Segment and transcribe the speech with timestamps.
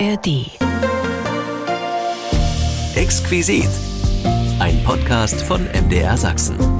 [0.00, 0.50] ARD.
[2.96, 3.68] Exquisit.
[4.58, 6.73] Ein Podcast von MDR Sachsen.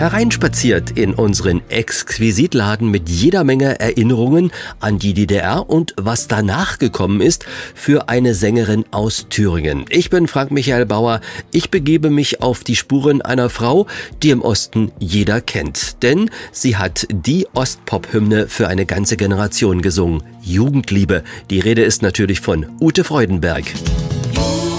[0.00, 4.50] Hereinspaziert in unseren Exquisitladen mit jeder Menge Erinnerungen
[4.80, 7.44] an die DDR und was danach gekommen ist
[7.74, 9.84] für eine Sängerin aus Thüringen.
[9.90, 11.20] Ich bin Frank Michael Bauer.
[11.52, 13.86] Ich begebe mich auf die Spuren einer Frau,
[14.22, 16.02] die im Osten jeder kennt.
[16.02, 20.22] Denn sie hat die Ostpop-Hymne für eine ganze Generation gesungen.
[20.40, 21.24] Jugendliebe.
[21.50, 23.64] Die Rede ist natürlich von Ute Freudenberg.
[23.66, 24.69] Jugendliebe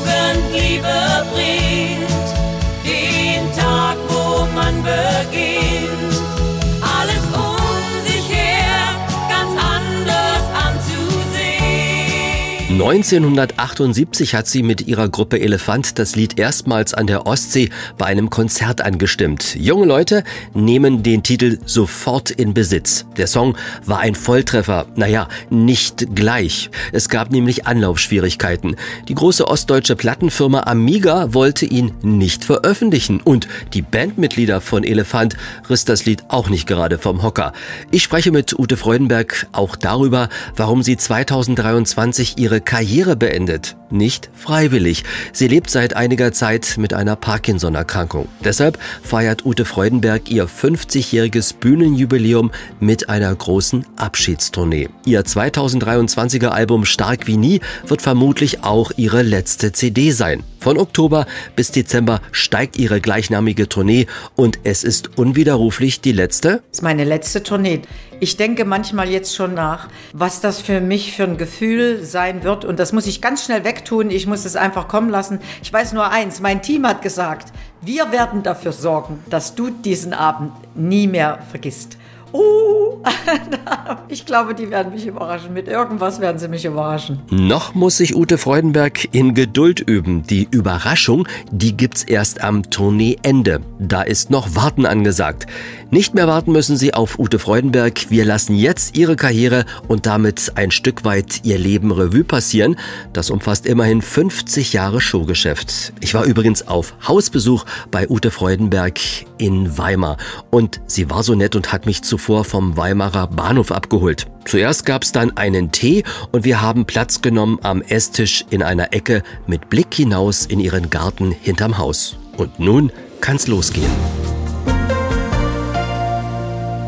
[12.82, 18.32] 1978 hat sie mit ihrer Gruppe Elefant das Lied erstmals an der Ostsee bei einem
[18.32, 19.56] Konzert angestimmt.
[19.56, 20.24] Junge Leute
[20.56, 23.06] nehmen den Titel sofort in Besitz.
[23.18, 24.88] Der Song war ein Volltreffer.
[24.96, 26.72] Naja, nicht gleich.
[26.92, 28.76] Es gab nämlich Anlaufschwierigkeiten.
[29.08, 35.38] Die große ostdeutsche Plattenfirma Amiga wollte ihn nicht veröffentlichen und die Bandmitglieder von Elefant
[35.70, 37.54] riss das Lied auch nicht gerade vom Hocker.
[37.92, 43.76] Ich spreche mit Ute Freudenberg auch darüber, warum sie 2023 ihre Karriere beendet.
[43.90, 45.04] Nicht freiwillig.
[45.34, 48.30] Sie lebt seit einiger Zeit mit einer Parkinson-Erkrankung.
[48.46, 52.50] Deshalb feiert Ute Freudenberg ihr 50-jähriges Bühnenjubiläum
[52.80, 54.88] mit einer großen Abschiedstournee.
[55.06, 60.42] Ihr 2023er Album Stark wie nie wird vermutlich auch ihre letzte CD sein.
[60.62, 64.06] Von Oktober bis Dezember steigt ihre gleichnamige Tournee
[64.36, 67.82] und es ist unwiderruflich die letzte Das ist meine letzte Tournee.
[68.20, 72.64] Ich denke manchmal jetzt schon nach, was das für mich für ein Gefühl sein wird.
[72.64, 74.12] Und das muss ich ganz schnell wegtun.
[74.12, 75.40] Ich muss es einfach kommen lassen.
[75.64, 77.52] Ich weiß nur eins, mein Team hat gesagt,
[77.82, 81.98] wir werden dafür sorgen, dass du diesen Abend nie mehr vergisst.
[82.34, 83.04] Uh,
[84.08, 85.54] ich glaube, die werden mich überraschen.
[85.54, 87.20] Mit irgendwas werden sie mich überraschen.
[87.30, 90.24] Noch muss sich Ute Freudenberg in Geduld üben.
[90.24, 93.62] Die Überraschung, die gibt's erst am Tourneeende.
[93.80, 95.48] Da ist noch Warten angesagt.
[95.90, 98.10] Nicht mehr warten müssen Sie auf Ute Freudenberg.
[98.10, 102.78] Wir lassen jetzt Ihre Karriere und damit ein Stück weit Ihr Leben Revue passieren.
[103.12, 105.92] Das umfasst immerhin 50 Jahre Showgeschäft.
[106.00, 109.00] Ich war übrigens auf Hausbesuch bei Ute Freudenberg
[109.38, 110.18] in Weimar
[110.50, 114.28] und sie war so nett und hat mich zuvor vom Weimarer Bahnhof abgeholt.
[114.46, 119.24] Zuerst gab's dann einen Tee und wir haben Platz genommen am Esstisch in einer Ecke
[119.48, 122.18] mit Blick hinaus in ihren Garten hinterm Haus.
[122.38, 123.90] Und nun kann's losgehen.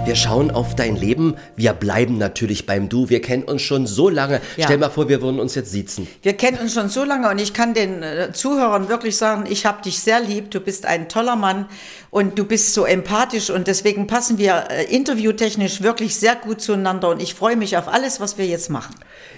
[0.06, 1.36] Wir schauen auf dein Leben.
[1.56, 3.08] Wir bleiben natürlich beim Du.
[3.08, 4.42] Wir kennen uns schon so lange.
[4.58, 4.66] Ja.
[4.66, 6.10] Stell mal vor, wir würden uns jetzt siezen.
[6.22, 9.66] Wir kennen uns schon so lange und ich kann den äh, Zuhörern wirklich sagen, ich
[9.66, 11.68] habe dich sehr lieb, du bist ein toller Mann
[12.10, 17.08] und du bist so empathisch und deswegen passen wir äh, interviewtechnisch wirklich sehr gut zueinander
[17.08, 18.96] und ich freue mich auf alles, was wir jetzt machen.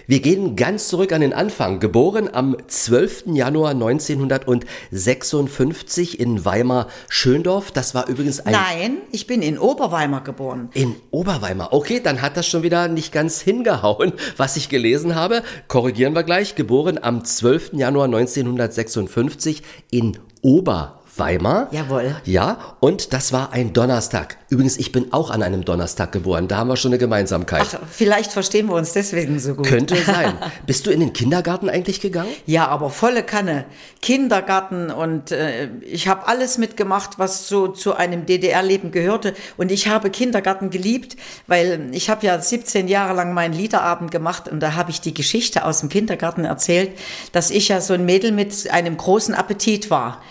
[0.08, 1.80] Wir gehen ganz zurück an den Anfang.
[1.80, 3.24] Geboren am 12.
[3.34, 7.72] Januar 1956 in Weimar-Schöndorf.
[7.72, 8.52] Das war übrigens ein...
[8.52, 10.55] Nein, ich bin in Oberweimar geboren.
[10.74, 11.74] In Oberweimar.
[11.74, 15.44] Okay, dann hat das schon wieder nicht ganz hingehauen, was ich gelesen habe.
[15.68, 16.56] Korrigieren wir gleich.
[16.56, 17.74] Geboren am 12.
[17.74, 21.68] Januar 1956 in Oberweimar.
[21.72, 22.16] Jawohl.
[22.26, 24.38] Ja, und das war ein Donnerstag.
[24.56, 26.48] Übrigens, ich bin auch an einem Donnerstag geboren.
[26.48, 27.68] Da haben wir schon eine Gemeinsamkeit.
[27.74, 29.68] Ach, vielleicht verstehen wir uns deswegen so gut.
[29.68, 30.38] Könnte sein.
[30.66, 32.30] Bist du in den Kindergarten eigentlich gegangen?
[32.46, 33.66] Ja, aber volle Kanne.
[34.02, 39.34] Kindergarten und äh, ich habe alles mitgemacht, was so zu einem DDR-Leben gehörte.
[39.58, 41.18] Und ich habe Kindergarten geliebt,
[41.48, 45.14] weil ich habe ja 17 Jahre lang meinen Liederabend gemacht und da habe ich die
[45.14, 46.92] Geschichte aus dem Kindergarten erzählt,
[47.34, 50.22] dass ich ja so ein Mädel mit einem großen Appetit war.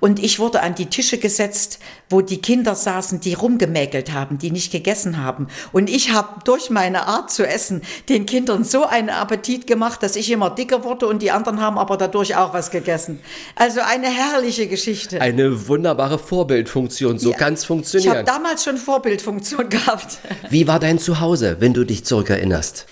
[0.00, 1.78] Und ich wurde an die Tische gesetzt,
[2.08, 3.34] wo die Kinder saßen, die
[3.74, 5.48] rumgemäkelt haben, die nicht gegessen haben.
[5.72, 10.16] Und ich habe durch meine Art zu essen den Kindern so einen Appetit gemacht, dass
[10.16, 13.20] ich immer dicker wurde und die anderen haben aber dadurch auch was gegessen.
[13.56, 15.20] Also eine herrliche Geschichte.
[15.20, 17.18] Eine wunderbare Vorbildfunktion.
[17.18, 17.36] So Ja.
[17.36, 18.12] kann's ich funktionieren.
[18.16, 20.18] habe damals schon Vorbildfunktion gehabt.
[20.50, 22.86] Wie war dein Zuhause, wenn du dich zurückerinnerst?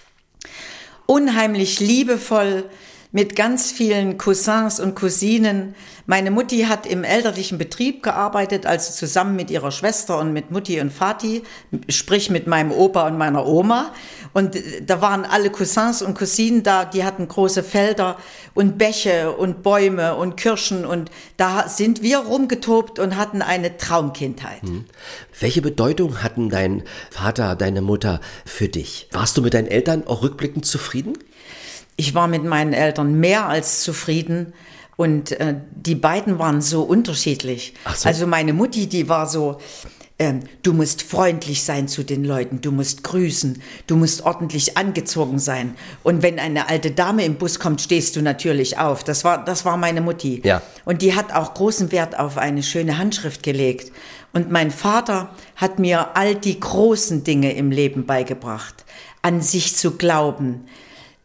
[1.07, 2.65] unheimlich liebevoll
[3.13, 5.75] mit ganz vielen Cousins und Cousinen.
[6.07, 10.81] Meine Mutti hat im elterlichen Betrieb gearbeitet, also zusammen mit ihrer Schwester und mit Mutti
[10.81, 11.43] und Vati,
[11.89, 13.93] sprich mit meinem Opa und meiner Oma.
[14.33, 18.17] Und äh, da waren alle Cousins und Cousinen da, die hatten große Felder
[18.55, 24.63] und Bäche und Bäume und Kirschen und da sind wir rumgetobt und hatten eine Traumkindheit.
[25.39, 29.09] Welche Bedeutung hatten dein Vater, deine Mutter für dich?
[29.13, 31.15] Warst du mit deinen Eltern auch rückblickend zufrieden?
[31.97, 34.53] Ich war mit meinen Eltern mehr als zufrieden
[34.97, 37.75] und äh, die beiden waren so unterschiedlich.
[37.95, 38.09] So.
[38.09, 39.59] Also meine Mutti, die war so
[40.23, 45.41] ähm, du musst freundlich sein zu den Leuten, du musst grüßen, du musst ordentlich angezogen
[45.41, 45.75] sein.
[46.05, 49.03] Und wenn eine alte Dame im Bus kommt, stehst du natürlich auf.
[49.03, 50.41] Das war, das war meine Mutti.
[50.45, 50.63] Ja.
[50.85, 53.91] Und die hat auch großen Wert auf eine schöne Handschrift gelegt.
[54.33, 58.85] Und mein Vater hat mir all die großen Dinge im Leben beigebracht.
[59.23, 60.67] An sich zu glauben,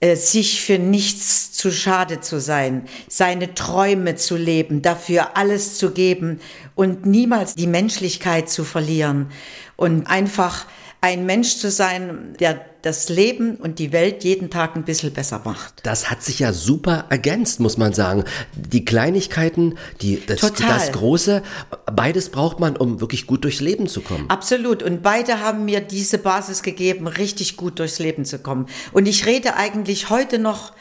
[0.02, 6.40] sich für nichts zu schade zu sein, seine Träume zu leben, dafür alles zu geben
[6.76, 9.32] und niemals die Menschlichkeit zu verlieren
[9.76, 10.68] und einfach
[11.02, 15.42] ein Mensch zu sein, der das Leben und die Welt jeden Tag ein bisschen besser
[15.44, 15.74] macht.
[15.84, 18.24] Das hat sich ja super ergänzt, muss man sagen.
[18.56, 21.44] Die Kleinigkeiten, die, das, das Große,
[21.94, 24.30] beides braucht man, um wirklich gut durchs Leben zu kommen.
[24.30, 24.84] Absolut.
[24.84, 28.68] Und beide haben mir diese Basis gegeben, richtig gut durchs Leben zu kommen.
[28.94, 30.72] Und ich rede eigentlich heute noch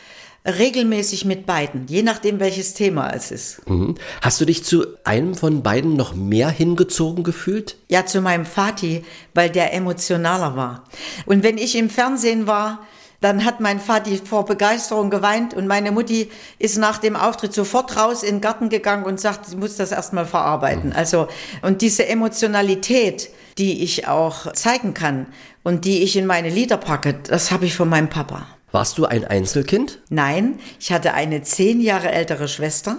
[0.47, 3.69] regelmäßig mit beiden, je nachdem, welches Thema es ist.
[3.69, 3.97] Mhm.
[4.23, 7.77] Hast du dich zu einem von beiden noch mehr hingezogen gefühlt?
[7.89, 9.05] Ja, zu meinem Vati,
[9.35, 10.85] weil der emotionaler war.
[11.27, 12.87] Und wenn ich im Fernsehen war,
[13.21, 17.97] dann hat mein Vati vor Begeisterung geweint und meine Mutti ist nach dem Auftritt sofort
[17.97, 20.93] raus in den Garten gegangen und sagt, sie muss das erstmal verarbeiten.
[20.93, 21.27] Also,
[21.63, 25.27] und diese Emotionalität, die ich auch zeigen kann
[25.65, 28.47] und die ich in meine Lieder packe, das habe ich von meinem Papa.
[28.73, 30.01] Warst du ein Einzelkind?
[30.11, 32.99] Nein, ich hatte eine zehn Jahre ältere Schwester,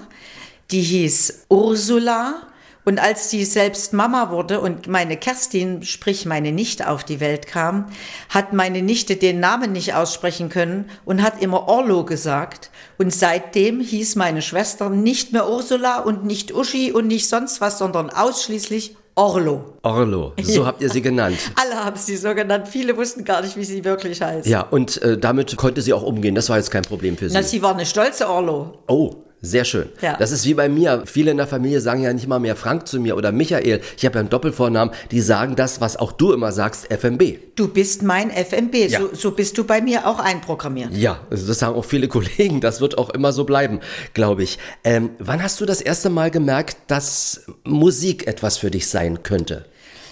[0.71, 2.43] die hieß Ursula.
[2.85, 7.45] Und als die selbst Mama wurde und meine Kerstin, sprich meine Nichte, auf die Welt
[7.45, 7.87] kam,
[8.29, 12.71] hat meine Nichte den Namen nicht aussprechen können und hat immer Orlo gesagt.
[12.97, 17.77] Und seitdem hieß meine Schwester nicht mehr Ursula und nicht Uschi und nicht sonst was,
[17.77, 19.73] sondern ausschließlich Orlo.
[19.81, 20.67] Orlo, so Ja.
[20.67, 21.37] habt ihr sie genannt.
[21.55, 22.67] Alle haben sie so genannt.
[22.67, 24.45] Viele wussten gar nicht, wie sie wirklich heißt.
[24.47, 26.35] Ja, und äh, damit konnte sie auch umgehen.
[26.35, 27.33] Das war jetzt kein Problem für sie.
[27.35, 28.73] Na, sie war eine stolze Orlo.
[28.87, 29.89] Oh, sehr schön.
[30.01, 30.17] Ja.
[30.17, 31.03] Das ist wie bei mir.
[31.05, 33.81] Viele in der Familie sagen ja nicht mal mehr Frank zu mir oder Michael.
[33.95, 34.93] Ich habe ja einen Doppelvornamen.
[35.11, 37.55] Die sagen das, was auch du immer sagst, FMB.
[37.55, 38.99] Du bist mein FMB, Ja.
[38.99, 40.91] so, so bist du bei mir auch einprogrammiert.
[40.93, 42.61] Ja, also das sagen auch viele Kollegen.
[42.61, 43.79] Das wird auch immer so bleiben,
[44.15, 44.57] glaube ich.
[44.83, 49.65] Ähm, wann hast du das erste Mal gemerkt, dass Musik etwas für dich sein könnte?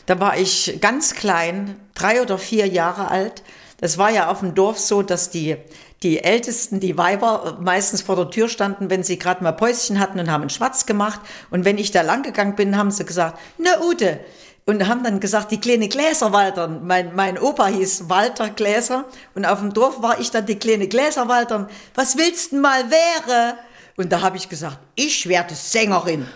[0.06, 3.42] Da war ich ganz klein, drei oder vier Jahre alt.
[3.82, 5.58] Das war ja auf dem Dorf so, dass die,
[6.06, 10.20] die Ältesten, die Weiber, meistens vor der Tür standen, wenn sie gerade mal Päuschen hatten
[10.20, 11.20] und haben einen Schwatz gemacht.
[11.50, 14.20] Und wenn ich da lang gegangen bin, haben sie gesagt, na Ute.
[14.68, 16.68] Und haben dann gesagt, die kleine Gläser Walter.
[16.68, 19.06] Mein, mein Opa hieß Walter Gläser.
[19.34, 21.68] Und auf dem Dorf war ich dann die kleine Gläser Walter.
[21.96, 23.56] Was willst denn mal wäre?
[23.98, 26.28] Und da habe ich gesagt, ich werde Sängerin.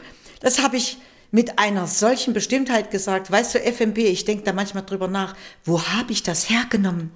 [0.41, 0.97] Das habe ich
[1.31, 3.31] mit einer solchen Bestimmtheit gesagt.
[3.31, 7.11] Weißt du, FMB, ich denke da manchmal drüber nach, wo habe ich das hergenommen?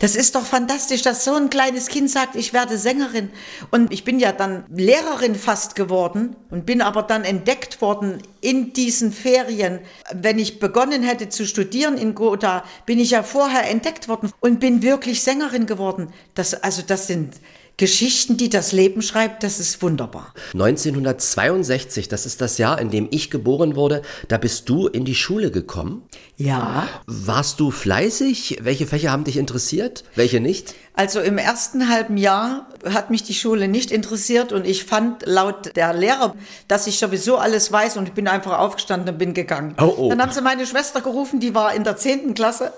[0.00, 3.30] Das ist doch fantastisch, dass so ein kleines Kind sagt, ich werde Sängerin.
[3.70, 8.72] Und ich bin ja dann Lehrerin fast geworden und bin aber dann entdeckt worden in
[8.72, 9.80] diesen Ferien.
[10.12, 14.58] Wenn ich begonnen hätte zu studieren in Gotha, bin ich ja vorher entdeckt worden und
[14.58, 16.12] bin wirklich Sängerin geworden.
[16.34, 17.34] Das, also das sind
[17.76, 20.34] Geschichten, die das Leben schreibt, das ist wunderbar.
[20.52, 25.14] 1962, das ist das Jahr, in dem ich geboren wurde, da bist du in die
[25.14, 26.02] Schule gekommen.
[26.36, 26.88] Ja.
[27.06, 28.58] Warst du fleißig?
[28.62, 30.04] Welche Fächer haben dich interessiert?
[30.14, 30.74] Welche nicht?
[30.94, 35.74] Also im ersten halben Jahr hat mich die Schule nicht interessiert und ich fand laut
[35.74, 36.34] der Lehrer,
[36.68, 39.74] dass ich sowieso alles weiß und ich bin einfach aufgestanden und bin gegangen.
[39.80, 40.08] Oh, oh.
[40.10, 42.74] Dann haben sie meine Schwester gerufen, die war in der zehnten Klasse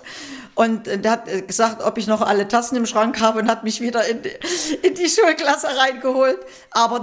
[0.54, 3.80] und der hat gesagt, ob ich noch alle Tassen im Schrank habe und hat mich
[3.80, 4.30] wieder in die,
[4.86, 6.38] in die Schulklasse reingeholt.
[6.70, 7.02] Aber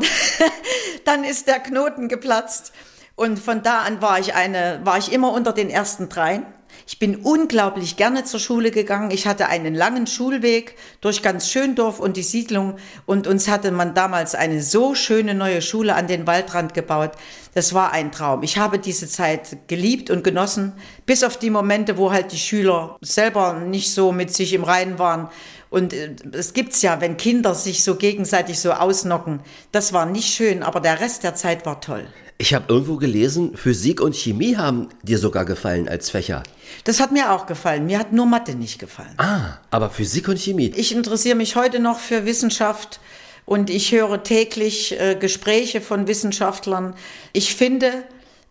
[1.05, 2.71] dann ist der Knoten geplatzt
[3.15, 6.45] und von da an war ich eine, war ich immer unter den ersten dreien.
[6.91, 9.11] Ich bin unglaublich gerne zur Schule gegangen.
[9.11, 13.93] Ich hatte einen langen Schulweg durch ganz Schöndorf und die Siedlung und uns hatte man
[13.93, 17.11] damals eine so schöne neue Schule an den Waldrand gebaut.
[17.53, 18.43] Das war ein Traum.
[18.43, 20.73] Ich habe diese Zeit geliebt und genossen,
[21.05, 24.99] bis auf die Momente, wo halt die Schüler selber nicht so mit sich im Reinen
[24.99, 25.29] waren.
[25.69, 29.39] Und äh, es gibt's ja, wenn Kinder sich so gegenseitig so ausnocken.
[29.71, 32.05] Das war nicht schön, aber der Rest der Zeit war toll.
[32.41, 36.41] Ich habe irgendwo gelesen, Physik und Chemie haben dir sogar gefallen als Fächer.
[36.85, 37.85] Das hat mir auch gefallen.
[37.85, 39.13] Mir hat nur Mathe nicht gefallen.
[39.17, 40.73] Ah, aber Physik und Chemie.
[40.75, 42.99] Ich interessiere mich heute noch für Wissenschaft
[43.45, 46.95] und ich höre täglich äh, Gespräche von Wissenschaftlern.
[47.31, 47.91] Ich finde,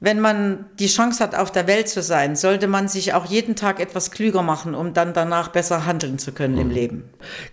[0.00, 3.54] wenn man die Chance hat, auf der Welt zu sein, sollte man sich auch jeden
[3.54, 7.10] Tag etwas klüger machen, um dann danach besser handeln zu können im Leben.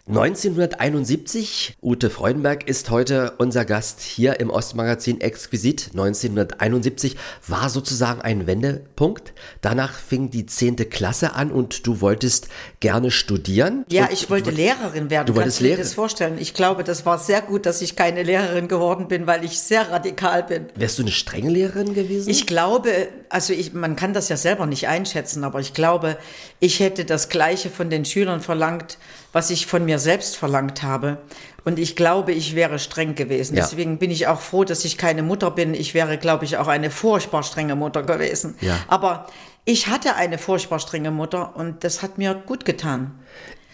[0.07, 5.89] 1971, Ute Freudenberg ist heute unser Gast hier im Ostmagazin Exquisit.
[5.91, 9.33] 1971 war sozusagen ein Wendepunkt.
[9.59, 10.77] Danach fing die 10.
[10.89, 12.47] Klasse an und du wolltest
[12.79, 13.85] gerne studieren.
[13.89, 15.27] Ja, ich wollte Lehrerin werden.
[15.27, 15.83] Du wolltest Lehrerin?
[15.83, 16.37] das vorstellen?
[16.39, 19.91] Ich glaube, das war sehr gut, dass ich keine Lehrerin geworden bin, weil ich sehr
[19.91, 20.67] radikal bin.
[20.75, 22.29] Wärst du eine strenge Lehrerin gewesen?
[22.29, 26.17] Ich glaube, also ich, man kann das ja selber nicht einschätzen, aber ich glaube,
[26.60, 28.98] ich hätte das Gleiche von den Schülern verlangt,
[29.32, 31.17] was ich von mir selbst verlangt habe.
[31.63, 33.56] Und ich glaube, ich wäre streng gewesen.
[33.56, 33.63] Ja.
[33.63, 35.74] Deswegen bin ich auch froh, dass ich keine Mutter bin.
[35.74, 38.56] Ich wäre, glaube ich, auch eine furchtbar strenge Mutter gewesen.
[38.62, 38.77] Ja.
[38.88, 39.27] Aber
[39.65, 43.20] ich hatte eine furchtbar strenge Mutter und das hat mir gut getan.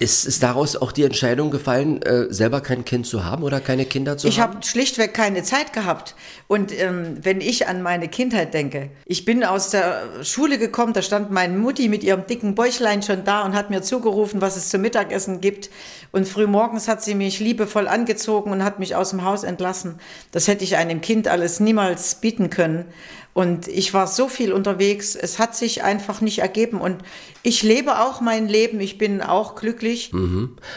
[0.03, 3.86] Ist, ist daraus auch die Entscheidung gefallen, äh, selber kein Kind zu haben oder keine
[3.86, 4.55] Kinder zu Ich haben?
[4.55, 6.13] habe schlichtweg keine Zeit gehabt.
[6.48, 11.01] Und ähm, wenn ich an meine Kindheit denke, ich bin aus der Schule gekommen, da
[11.01, 14.67] stand meine Mutti mit ihrem dicken Bäuchlein schon da und hat mir zugerufen, was es
[14.69, 15.69] zum Mittagessen gibt.
[16.13, 19.96] Und frühmorgens hat sie mich liebevoll angezogen und hat mich aus dem Haus entlassen.
[20.32, 22.86] Das hätte ich einem Kind alles niemals bieten können.
[23.34, 26.79] Und ich war so viel unterwegs, es hat sich einfach nicht ergeben.
[26.79, 26.98] Und
[27.41, 30.12] ich lebe auch mein Leben, ich bin auch glücklich.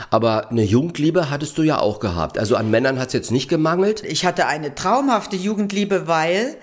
[0.08, 2.38] Aber eine Jugendliebe hattest du ja auch gehabt.
[2.38, 4.02] Also an Männern hat es jetzt nicht gemangelt.
[4.04, 6.56] Ich hatte eine traumhafte Jugendliebe, weil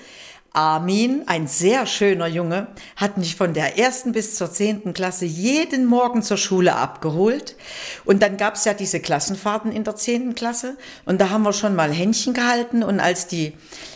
[0.56, 5.88] Armin, ein sehr schöner Junge, hat mich von der ersten bis zur zehnten Klasse jeden
[5.88, 7.56] Morgen zur Schule abgeholt.
[8.06, 10.78] Und dann gab es ja diese Klassenfahrten in der zehnten Klasse.
[11.06, 12.84] Und da haben wir schon mal Händchen gehalten.
[12.84, 13.54] Und als die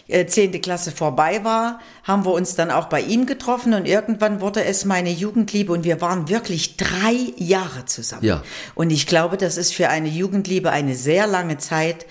[0.07, 3.75] äh, zehnte Klasse vorbei war, haben wir uns dann auch bei ihm getroffen.
[3.75, 5.71] Und irgendwann wurde es meine Jugendliebe.
[5.71, 8.25] Und wir waren wirklich drei Jahre zusammen.
[8.25, 8.41] Ja.
[8.73, 12.07] Und ich glaube, das ist für eine Jugendliebe eine sehr lange Zeit.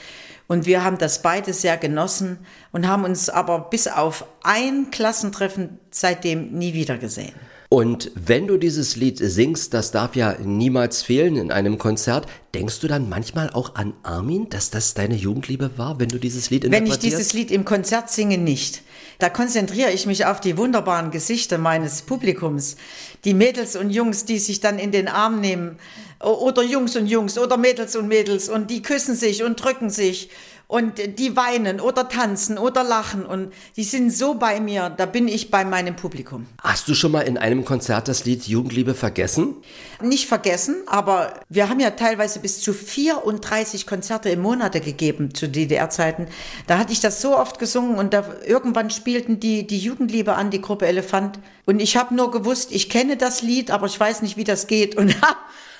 [0.48, 2.38] Und wir haben das beide sehr genossen
[2.76, 7.32] und haben uns aber bis auf ein Klassentreffen seitdem nie wieder gesehen.
[7.70, 12.80] Und wenn du dieses Lied singst, das darf ja niemals fehlen in einem Konzert, denkst
[12.80, 16.64] du dann manchmal auch an Armin, dass das deine Jugendliebe war, wenn du dieses Lied
[16.64, 17.04] Wenn ich interpretierst?
[17.04, 18.82] dieses Lied im Konzert singe, nicht.
[19.18, 22.76] Da konzentriere ich mich auf die wunderbaren Gesichter meines Publikums.
[23.24, 25.78] Die Mädels und Jungs, die sich dann in den Arm nehmen.
[26.20, 28.50] Oder Jungs und Jungs oder Mädels und Mädels.
[28.50, 30.28] Und die küssen sich und drücken sich.
[30.68, 33.24] Und die weinen oder tanzen oder lachen.
[33.24, 34.90] Und die sind so bei mir.
[34.90, 36.46] Da bin ich bei meinem Publikum.
[36.60, 39.54] Hast du schon mal in einem Konzert das Lied Jugendliebe vergessen?
[40.02, 45.48] Nicht vergessen, aber wir haben ja teilweise bis zu 34 Konzerte im Monat gegeben zu
[45.48, 46.26] DDR-Zeiten.
[46.66, 50.50] Da hatte ich das so oft gesungen und da irgendwann spielten die, die Jugendliebe an,
[50.50, 51.38] die Gruppe Elefant.
[51.64, 54.66] Und ich habe nur gewusst, ich kenne das Lied, aber ich weiß nicht, wie das
[54.66, 54.96] geht.
[54.96, 55.14] Und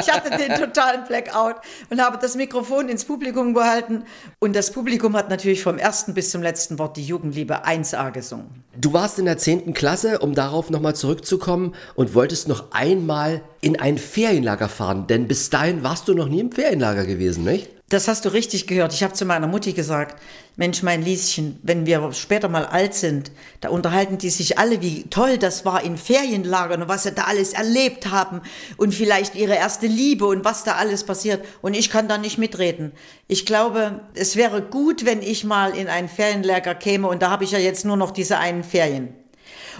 [0.00, 1.56] ich hatte den totalen Blackout
[1.90, 4.04] und habe das Mikrofon ins Publikum gehalten.
[4.38, 8.64] Und das Publikum hat natürlich vom ersten bis zum letzten Wort die Jugendliebe 1a gesungen.
[8.76, 9.74] Du warst in der 10.
[9.74, 15.50] Klasse, um darauf nochmal zurückzukommen, und wolltest noch einmal in ein Ferienlager fahren, denn bis
[15.50, 17.73] dahin warst du noch nie im Ferienlager gewesen, nicht?
[17.90, 18.94] Das hast du richtig gehört.
[18.94, 20.18] Ich habe zu meiner Mutti gesagt,
[20.56, 25.04] Mensch, mein Lieschen, wenn wir später mal alt sind, da unterhalten die sich alle, wie
[25.10, 28.40] toll das war in Ferienlagern und was sie da alles erlebt haben
[28.78, 31.44] und vielleicht ihre erste Liebe und was da alles passiert.
[31.60, 32.92] Und ich kann da nicht mitreden.
[33.28, 37.44] Ich glaube, es wäre gut, wenn ich mal in ein Ferienlager käme und da habe
[37.44, 39.12] ich ja jetzt nur noch diese einen Ferien.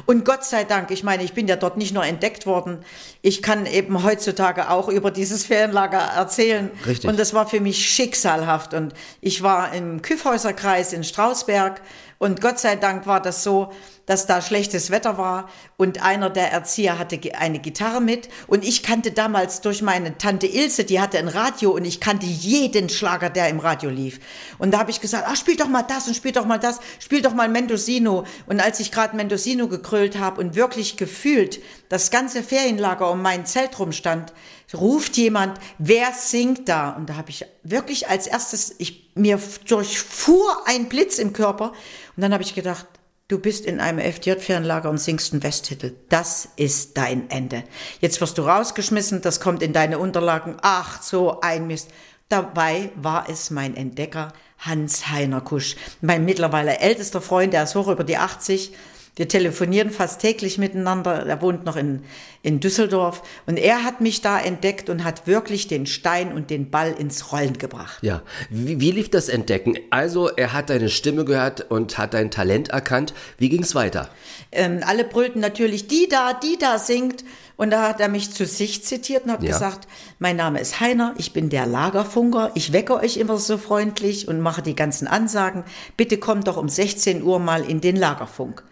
[0.06, 2.84] Und Gott sei Dank, ich meine, ich bin ja dort nicht nur entdeckt worden,
[3.22, 6.70] ich kann eben heutzutage auch über dieses Ferienlager erzählen.
[6.86, 7.08] Richtig.
[7.08, 8.74] Und das war für mich schicksalhaft.
[8.74, 11.80] Und ich war im Küffhäuserkreis in Strausberg
[12.24, 13.70] und Gott sei Dank war das so,
[14.06, 18.82] dass da schlechtes Wetter war und einer der Erzieher hatte eine Gitarre mit und ich
[18.82, 23.28] kannte damals durch meine Tante Ilse, die hatte ein Radio und ich kannte jeden Schlager,
[23.28, 24.20] der im Radio lief.
[24.56, 26.80] Und da habe ich gesagt, ah, spiel doch mal das und spiel doch mal das,
[26.98, 28.24] spiel doch mal Mendocino.
[28.46, 33.44] Und als ich gerade Mendocino gekrölt habe und wirklich gefühlt das ganze Ferienlager um mein
[33.44, 34.32] Zelt rumstand,
[34.74, 36.90] ruft jemand, wer singt da?
[36.90, 41.72] Und da habe ich wirklich als erstes, ich, mir durchfuhr ein Blitz im Körper
[42.16, 42.86] und dann habe ich gedacht,
[43.26, 45.94] Du bist in einem FDJ-Fernlager und singst einen Westtitel.
[46.10, 47.64] Das ist dein Ende.
[48.00, 50.58] Jetzt wirst du rausgeschmissen, das kommt in deine Unterlagen.
[50.60, 51.88] Ach, so ein Mist.
[52.28, 55.76] Dabei war es mein Entdecker Hans-Heiner Kusch.
[56.02, 58.74] Mein mittlerweile ältester Freund, der ist hoch über die 80.
[59.16, 61.24] Wir telefonieren fast täglich miteinander.
[61.24, 62.02] Er wohnt noch in,
[62.42, 63.22] in Düsseldorf.
[63.46, 67.30] Und er hat mich da entdeckt und hat wirklich den Stein und den Ball ins
[67.30, 67.98] Rollen gebracht.
[68.02, 68.22] Ja.
[68.50, 69.78] Wie, wie lief das Entdecken?
[69.90, 73.14] Also, er hat deine Stimme gehört und hat dein Talent erkannt.
[73.38, 74.08] Wie ging's weiter?
[74.50, 77.24] Ähm, alle brüllten natürlich, die da, die da singt.
[77.56, 79.52] Und da hat er mich zu sich zitiert und hat Ja.
[79.52, 79.86] gesagt,
[80.18, 84.40] mein Name ist Heiner, ich bin der Lagerfunker, ich wecke euch immer so freundlich und
[84.40, 85.62] mache die ganzen Ansagen.
[85.96, 88.64] Bitte kommt doch um 16 Uhr mal in den Lagerfunk.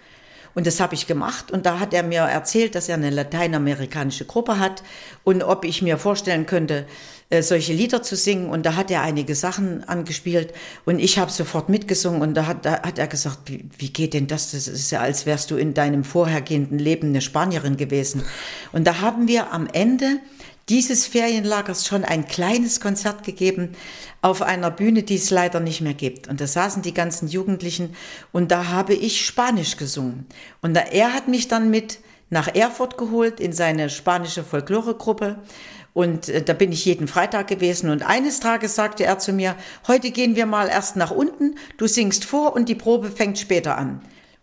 [0.55, 4.25] Und das habe ich gemacht und da hat er mir erzählt, dass er eine lateinamerikanische
[4.27, 4.83] Gruppe hat
[5.25, 6.87] und ob ich mir vorstellen könnte,
[7.33, 8.51] äh, solche Lieder zu singen.
[8.51, 10.53] Und da hat er einige Sachen angespielt
[10.85, 14.13] und ich habe sofort mitgesungen und da hat, da hat er gesagt, wie, wie geht
[14.13, 14.51] denn das?
[14.51, 18.23] Das ist ja, als wärst du in deinem vorhergehenden Leben eine Spanierin gewesen.
[18.73, 20.19] Und da haben wir am Ende
[20.69, 23.73] dieses Ferienlagers schon ein kleines Konzert gegeben
[24.21, 26.29] auf einer Bühne, die es leider nicht mehr gibt.
[26.29, 27.97] Und da saßen die ganzen Jugendlichen
[28.31, 30.27] und da habe ich Spanisch gesungen.
[30.61, 31.99] Und er hat mich dann mit
[32.31, 35.37] nach Erfurt geholt in seine spanische Folkloregruppe.
[35.93, 37.91] Und äh, da bin ich jeden Freitag gewesen.
[37.91, 39.55] Und eines Tages sagte er zu mir,
[39.87, 43.77] heute gehen wir mal erst nach unten, du singst vor und die Probe fängt später
[43.77, 44.01] an.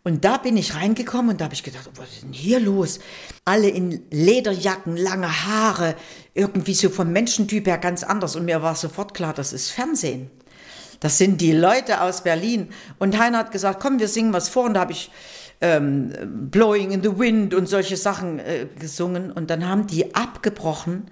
[0.10, 3.00] Und da bin ich reingekommen und da habe ich gedacht, was ist denn hier los?
[3.46, 5.96] Alle in Lederjacken, lange Haare,
[6.34, 8.36] irgendwie so vom Menschentyp her ganz anders.
[8.36, 10.32] Und mir war sofort klar, das ist Fernsehen.
[11.00, 12.70] Das sind die Leute aus Berlin.
[12.98, 14.66] Und Heiner hat gesagt, komm, wir singen was vor.
[14.66, 15.12] Und da habe ich
[15.62, 16.12] ähm,
[16.50, 19.32] Blowing in the Wind und solche Sachen äh, gesungen.
[19.32, 21.04] Und dann haben die abgebrochen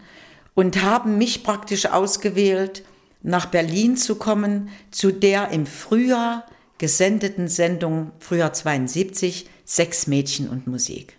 [0.55, 2.83] und haben mich praktisch ausgewählt,
[3.21, 6.47] nach Berlin zu kommen, zu der im Frühjahr
[6.77, 11.17] gesendeten Sendung Frühjahr 72 Sechs Mädchen und Musik.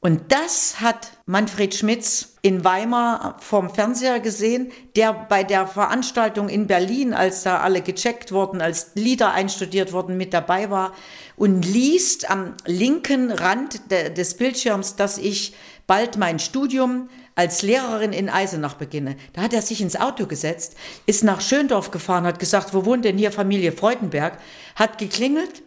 [0.00, 6.66] Und das hat Manfred Schmitz in Weimar vom Fernseher gesehen, der bei der Veranstaltung in
[6.66, 10.92] Berlin, als da alle gecheckt wurden, als Lieder einstudiert wurden, mit dabei war
[11.36, 15.54] und liest am linken Rand des Bildschirms, dass ich
[15.86, 19.16] bald mein Studium als Lehrerin in Eisenach beginne.
[19.34, 20.74] Da hat er sich ins Auto gesetzt,
[21.04, 24.38] ist nach Schöndorf gefahren, hat gesagt, wo wohnt denn hier Familie Freudenberg,
[24.74, 25.62] hat geklingelt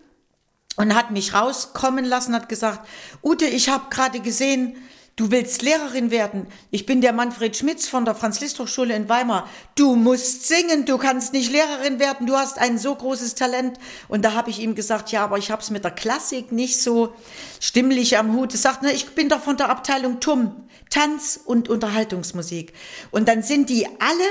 [0.75, 2.87] und hat mich rauskommen lassen, hat gesagt,
[3.23, 4.75] Ute, ich habe gerade gesehen,
[5.19, 6.47] Du willst Lehrerin werden.
[6.71, 9.49] Ich bin der Manfred Schmitz von der Franz-Liszt-Hochschule in Weimar.
[9.75, 13.77] Du musst singen, du kannst nicht Lehrerin werden, du hast ein so großes Talent.
[14.07, 16.81] Und da habe ich ihm gesagt, ja, aber ich habe es mit der Klassik nicht
[16.81, 17.13] so
[17.59, 18.53] stimmlich am Hut.
[18.53, 20.55] Er sagt, na, ich bin doch von der Abteilung TUM,
[20.89, 22.71] Tanz und Unterhaltungsmusik.
[23.11, 24.29] Und dann sind die alle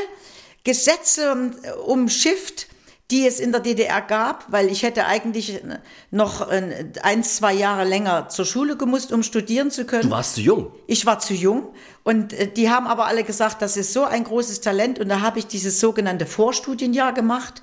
[0.65, 1.53] Gesetze
[1.85, 2.67] umschifft
[3.11, 5.63] die es in der DDR gab, weil ich hätte eigentlich
[6.11, 10.03] noch ein, zwei Jahre länger zur Schule gemusst, um studieren zu können.
[10.03, 10.73] Du warst zu jung.
[10.87, 11.69] Ich war zu jung
[12.05, 15.21] und äh, die haben aber alle gesagt, das ist so ein großes Talent und da
[15.21, 17.63] habe ich dieses sogenannte Vorstudienjahr gemacht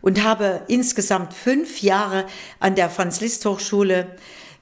[0.00, 2.24] und habe insgesamt fünf Jahre
[2.58, 4.16] an der Franz-Liszt-Hochschule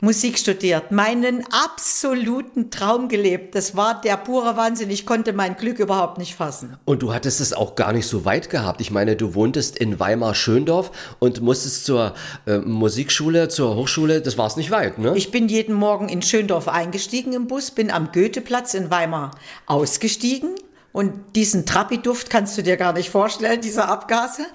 [0.05, 3.55] Musik studiert, meinen absoluten Traum gelebt.
[3.55, 4.91] Das war der pure Wahnsinn.
[4.91, 6.77] Ich konnte mein Glück überhaupt nicht fassen.
[6.85, 8.83] Und du hattest es auch gar nicht so weit gehabt.
[8.83, 10.91] Ich meine, du wohntest in Weimar-Schöndorf
[11.21, 12.15] und musstest zur
[12.47, 14.21] äh, Musikschule, zur Hochschule.
[14.21, 15.17] Das war es nicht weit, ne?
[15.17, 19.31] Ich bin jeden Morgen in Schöndorf eingestiegen im Bus, bin am Goetheplatz in Weimar
[19.67, 20.55] ausgestiegen
[20.95, 24.47] und diesen Trappi-Duft kannst du dir gar nicht vorstellen, diese Abgase.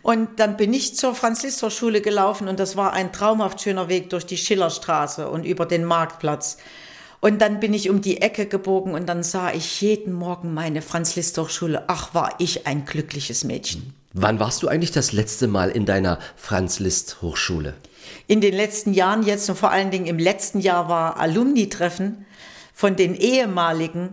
[0.00, 4.24] Und dann bin ich zur Franz-Liszt-Schule gelaufen und das war ein traumhaft schöner Weg durch
[4.24, 6.56] die Schillerstraße und über den Marktplatz.
[7.20, 10.80] Und dann bin ich um die Ecke gebogen und dann sah ich jeden Morgen meine
[10.80, 11.84] Franz-Liszt-Schule.
[11.88, 13.92] Ach, war ich ein glückliches Mädchen.
[14.14, 17.74] Wann warst du eigentlich das letzte Mal in deiner Franz-Liszt-Hochschule?
[18.28, 22.24] In den letzten Jahren jetzt und vor allen Dingen im letzten Jahr war Alumni-Treffen
[22.72, 24.08] von den ehemaligen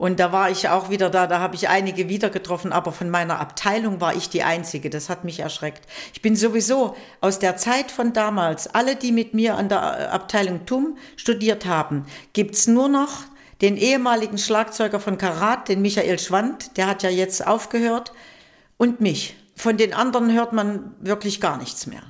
[0.00, 3.10] und da war ich auch wieder da, da habe ich einige wieder getroffen, aber von
[3.10, 4.88] meiner Abteilung war ich die Einzige.
[4.88, 5.82] Das hat mich erschreckt.
[6.14, 10.64] Ich bin sowieso aus der Zeit von damals, alle, die mit mir an der Abteilung
[10.64, 13.10] TUM studiert haben, gibt's nur noch
[13.60, 18.14] den ehemaligen Schlagzeuger von Karat, den Michael Schwand, der hat ja jetzt aufgehört,
[18.78, 19.36] und mich.
[19.54, 22.00] Von den anderen hört man wirklich gar nichts mehr.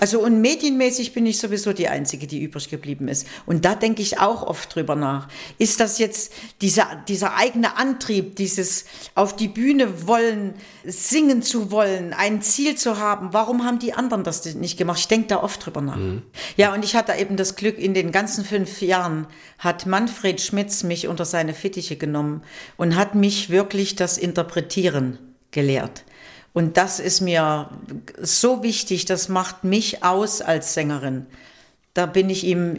[0.00, 3.26] Also und medienmäßig bin ich sowieso die Einzige, die übrig geblieben ist.
[3.44, 5.28] Und da denke ich auch oft drüber nach.
[5.58, 6.32] Ist das jetzt
[6.62, 12.98] dieser, dieser eigene Antrieb, dieses auf die Bühne wollen, singen zu wollen, ein Ziel zu
[12.98, 13.34] haben?
[13.34, 15.00] Warum haben die anderen das nicht gemacht?
[15.00, 15.96] Ich denke da oft drüber nach.
[15.96, 16.22] Mhm.
[16.56, 19.26] Ja, und ich hatte eben das Glück, in den ganzen fünf Jahren
[19.58, 22.42] hat Manfred Schmitz mich unter seine Fittiche genommen
[22.78, 25.18] und hat mich wirklich das Interpretieren
[25.50, 26.04] gelehrt.
[26.52, 27.70] Und das ist mir
[28.20, 31.26] so wichtig, das macht mich aus als Sängerin.
[31.94, 32.78] Da bin ich ihm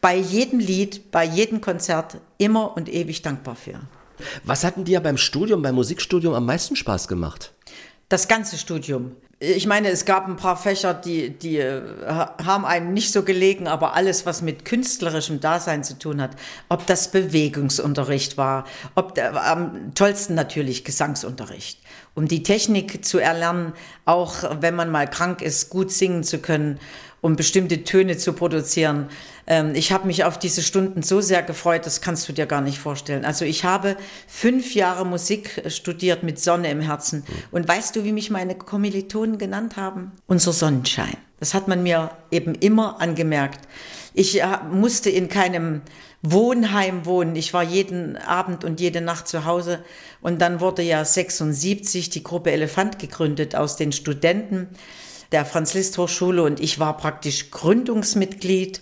[0.00, 3.80] bei jedem Lied, bei jedem Konzert immer und ewig dankbar für.
[4.44, 7.52] Was hatten dir beim Studium, beim Musikstudium am meisten Spaß gemacht?
[8.08, 9.12] Das ganze Studium.
[9.40, 13.68] Ich meine, es gab ein paar Fächer, die, die äh, haben einem nicht so gelegen,
[13.68, 16.32] aber alles, was mit künstlerischem Dasein zu tun hat,
[16.68, 18.64] ob das Bewegungsunterricht war,
[18.96, 21.78] ob der, am tollsten natürlich Gesangsunterricht
[22.18, 23.72] um die Technik zu erlernen,
[24.04, 26.80] auch wenn man mal krank ist, gut singen zu können,
[27.20, 29.08] um bestimmte Töne zu produzieren.
[29.46, 32.60] Ähm, ich habe mich auf diese Stunden so sehr gefreut, das kannst du dir gar
[32.60, 33.24] nicht vorstellen.
[33.24, 37.24] Also ich habe fünf Jahre Musik studiert mit Sonne im Herzen.
[37.52, 40.10] Und weißt du, wie mich meine Kommilitonen genannt haben?
[40.26, 41.16] Unser Sonnenschein.
[41.38, 43.60] Das hat man mir eben immer angemerkt.
[44.12, 45.82] Ich äh, musste in keinem
[46.22, 47.36] Wohnheim wohnen.
[47.36, 49.82] Ich war jeden Abend und jede Nacht zu Hause.
[50.20, 54.68] Und dann wurde ja 76 die Gruppe Elefant gegründet aus den Studenten
[55.30, 58.80] der Franz-Liszt-Hochschule und ich war praktisch Gründungsmitglied.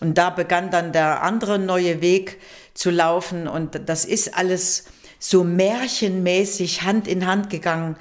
[0.00, 2.38] Und da begann dann der andere neue Weg
[2.74, 3.48] zu laufen.
[3.48, 4.84] Und das ist alles
[5.18, 7.96] so märchenmäßig Hand in Hand gegangen.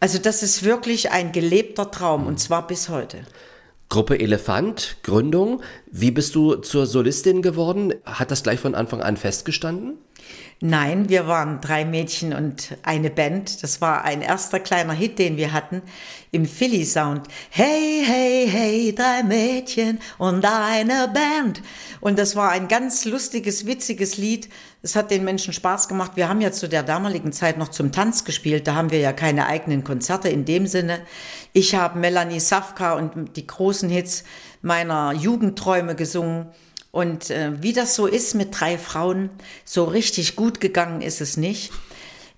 [0.00, 3.18] Also das ist wirklich ein gelebter Traum und zwar bis heute.
[3.88, 5.62] Gruppe Elefant, Gründung.
[5.90, 7.94] Wie bist du zur Solistin geworden?
[8.04, 9.96] Hat das gleich von Anfang an festgestanden?
[10.60, 13.62] Nein, wir waren drei Mädchen und eine Band.
[13.62, 15.82] Das war ein erster kleiner Hit, den wir hatten
[16.32, 17.28] im Philly Sound.
[17.50, 21.62] Hey, hey, hey, drei Mädchen und eine Band.
[22.00, 24.48] Und das war ein ganz lustiges, witziges Lied.
[24.82, 26.12] Es hat den Menschen Spaß gemacht.
[26.16, 28.66] Wir haben ja zu der damaligen Zeit noch zum Tanz gespielt.
[28.66, 30.98] Da haben wir ja keine eigenen Konzerte in dem Sinne.
[31.52, 34.24] Ich habe Melanie Safka und die großen Hits
[34.60, 36.48] meiner Jugendträume gesungen.
[36.90, 39.30] Und äh, wie das so ist mit drei Frauen,
[39.64, 41.72] so richtig gut gegangen ist es nicht.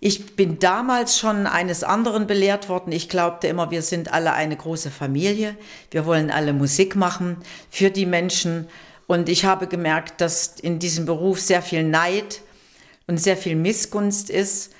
[0.02, 2.90] Ich bin damals schon eines anderen belehrt worden.
[2.90, 5.56] Ich glaubte immer, wir sind alle eine große Familie.
[5.90, 7.36] Wir wollen alle Musik machen
[7.70, 8.66] für die Menschen.
[9.06, 12.40] Und ich habe gemerkt, dass in diesem Beruf sehr viel Neid
[13.06, 14.72] und sehr viel Missgunst ist.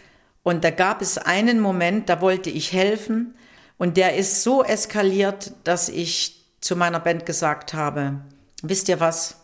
[0.43, 3.35] Und da gab es einen Moment, da wollte ich helfen.
[3.77, 8.21] Und der ist so eskaliert, dass ich zu meiner Band gesagt habe,
[8.63, 9.40] wisst ihr was?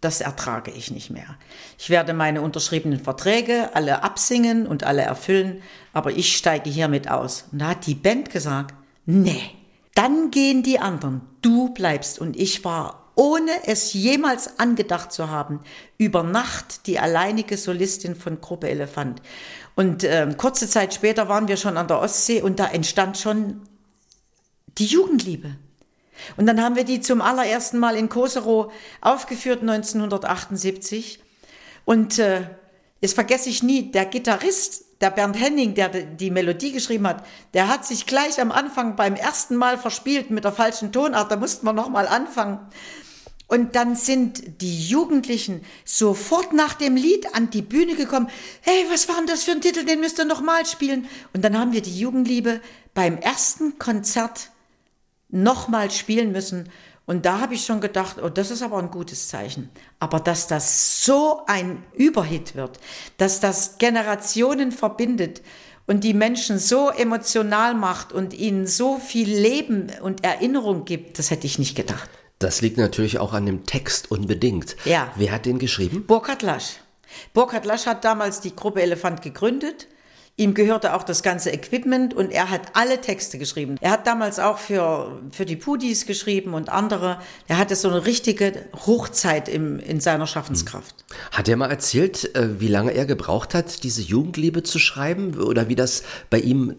[0.00, 1.36] Das ertrage ich nicht mehr.
[1.78, 7.46] Ich werde meine unterschriebenen Verträge alle absingen und alle erfüllen, aber ich steige hiermit aus.
[7.50, 8.74] Und da hat die Band gesagt,
[9.06, 9.50] nee,
[9.94, 12.20] dann gehen die anderen, du bleibst.
[12.20, 15.60] Und ich war, ohne es jemals angedacht zu haben,
[15.96, 19.20] über Nacht die alleinige Solistin von Gruppe Elefant.
[19.74, 23.62] Und äh, kurze Zeit später waren wir schon an der Ostsee und da entstand schon
[24.78, 25.56] die Jugendliebe.
[26.36, 31.20] Und dann haben wir die zum allerersten Mal in Koserow aufgeführt 1978.
[31.84, 32.42] Und äh,
[33.00, 37.68] das vergesse ich nie, der Gitarrist, der Bernd Henning, der die Melodie geschrieben hat, der
[37.68, 41.30] hat sich gleich am Anfang beim ersten Mal verspielt mit der falschen Tonart.
[41.30, 42.60] Da mussten wir nochmal anfangen.
[43.46, 48.28] Und dann sind die Jugendlichen sofort nach dem Lied an die Bühne gekommen.
[48.60, 49.84] Hey, was war denn das für ein Titel?
[49.84, 51.08] Den müsst ihr nochmal spielen.
[51.32, 52.60] Und dann haben wir die Jugendliebe
[52.92, 54.50] beim ersten Konzert
[55.28, 56.68] nochmal spielen müssen.
[57.06, 59.70] Und da habe ich schon gedacht, oh, das ist aber ein gutes Zeichen.
[59.98, 62.78] Aber dass das so ein Überhit wird,
[63.16, 65.40] dass das Generationen verbindet
[65.86, 71.30] und die Menschen so emotional macht und ihnen so viel Leben und Erinnerung gibt, das
[71.30, 72.10] hätte ich nicht gedacht.
[72.38, 74.76] Das liegt natürlich auch an dem Text unbedingt.
[74.84, 75.10] Ja.
[75.16, 76.04] Wer hat den geschrieben?
[76.06, 76.74] Burkhard Lasch.
[77.32, 79.88] Burkhard Lasch hat damals die Gruppe Elefant gegründet
[80.38, 83.74] Ihm gehörte auch das ganze Equipment und er hat alle Texte geschrieben.
[83.80, 87.18] Er hat damals auch für, für die Pudis geschrieben und andere.
[87.48, 88.52] Er hatte so eine richtige
[88.86, 91.04] Hochzeit im, in seiner Schaffenskraft.
[91.32, 95.68] Hat er mal erzählt, äh, wie lange er gebraucht hat, diese Jugendliebe zu schreiben oder
[95.68, 96.76] wie das bei ihm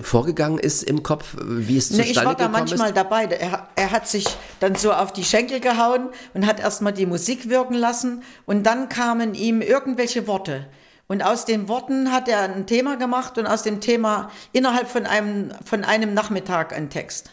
[0.00, 2.96] vorgegangen ist im Kopf, wie es zustande nee, ich war da manchmal ist?
[2.96, 3.24] dabei.
[3.24, 4.24] Er, er, hat sich
[4.60, 8.88] dann so auf die Schenkel gehauen und hat erstmal die Musik wirken lassen und dann
[8.88, 10.66] kamen ihm irgendwelche Worte.
[11.06, 15.06] Und aus den Worten hat er ein Thema gemacht und aus dem Thema innerhalb von
[15.06, 17.30] einem, von einem Nachmittag ein Text.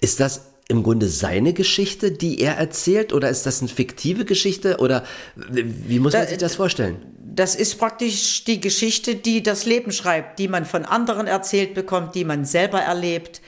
[0.00, 4.78] Ist das im Grunde seine Geschichte, die er erzählt, oder ist das eine fiktive Geschichte,
[4.78, 5.04] oder
[5.36, 6.96] wie muss man da, sich das vorstellen?
[7.18, 12.14] Das ist praktisch die Geschichte, die das Leben schreibt, die man von anderen erzählt bekommt,
[12.14, 13.40] die man selber erlebt.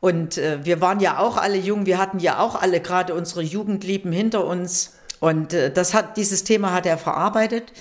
[0.00, 3.42] Und äh, wir waren ja auch alle jung, wir hatten ja auch alle gerade unsere
[3.42, 4.94] Jugendlieben hinter uns.
[5.20, 7.72] Und äh, das hat, dieses Thema hat er verarbeitet.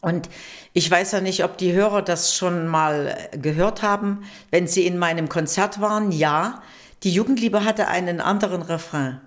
[0.00, 0.28] Und
[0.72, 4.24] ich weiß ja nicht, ob die Hörer das schon mal gehört haben.
[4.50, 6.62] Wenn sie in meinem Konzert waren, ja.
[7.02, 9.20] Die Jugendliebe hatte einen anderen Refrain.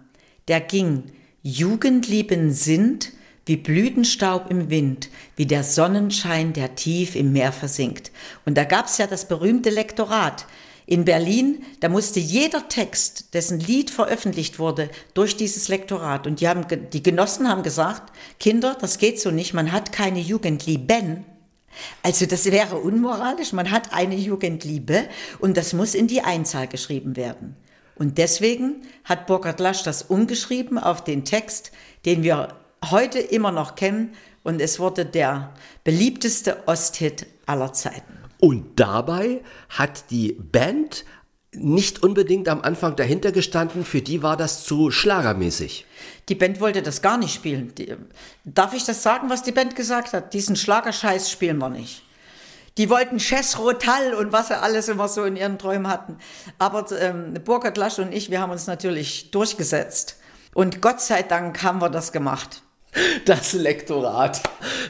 [0.48, 3.12] Der ging, Jugendlieben sind
[3.46, 8.12] wie Blütenstaub im Wind, wie der Sonnenschein, der tief im Meer versinkt.
[8.46, 10.46] Und da gab's ja das berühmte Lektorat.
[10.86, 16.28] In Berlin, da musste jeder Text, dessen Lied veröffentlicht wurde, durch dieses Lektorat.
[16.28, 20.20] Und die, haben, die Genossen haben gesagt, Kinder, das geht so nicht, man hat keine
[20.20, 21.26] Jugendlieben.
[22.04, 25.08] Also das wäre unmoralisch, man hat eine Jugendliebe
[25.40, 27.56] und das muss in die Einzahl geschrieben werden.
[27.96, 31.72] Und deswegen hat Burkhard Lasch das umgeschrieben auf den Text,
[32.06, 32.56] den wir
[32.90, 38.23] heute immer noch kennen und es wurde der beliebteste Osthit aller Zeiten.
[38.44, 41.06] Und dabei hat die Band
[41.54, 45.86] nicht unbedingt am Anfang dahinter gestanden, für die war das zu schlagermäßig.
[46.28, 47.74] Die Band wollte das gar nicht spielen.
[47.76, 47.96] Die,
[48.44, 50.34] darf ich das sagen, was die Band gesagt hat?
[50.34, 52.04] Diesen Schlagerscheiß spielen wir nicht.
[52.78, 56.18] Die wollten Chess Rotal und was sie alles immer so in ihren Träumen hatten.
[56.60, 60.18] Aber ähm, Burkhard Lasch und ich, wir haben uns natürlich durchgesetzt.
[60.54, 62.63] Und Gott sei Dank haben wir das gemacht.
[63.26, 64.42] Das Lektorat,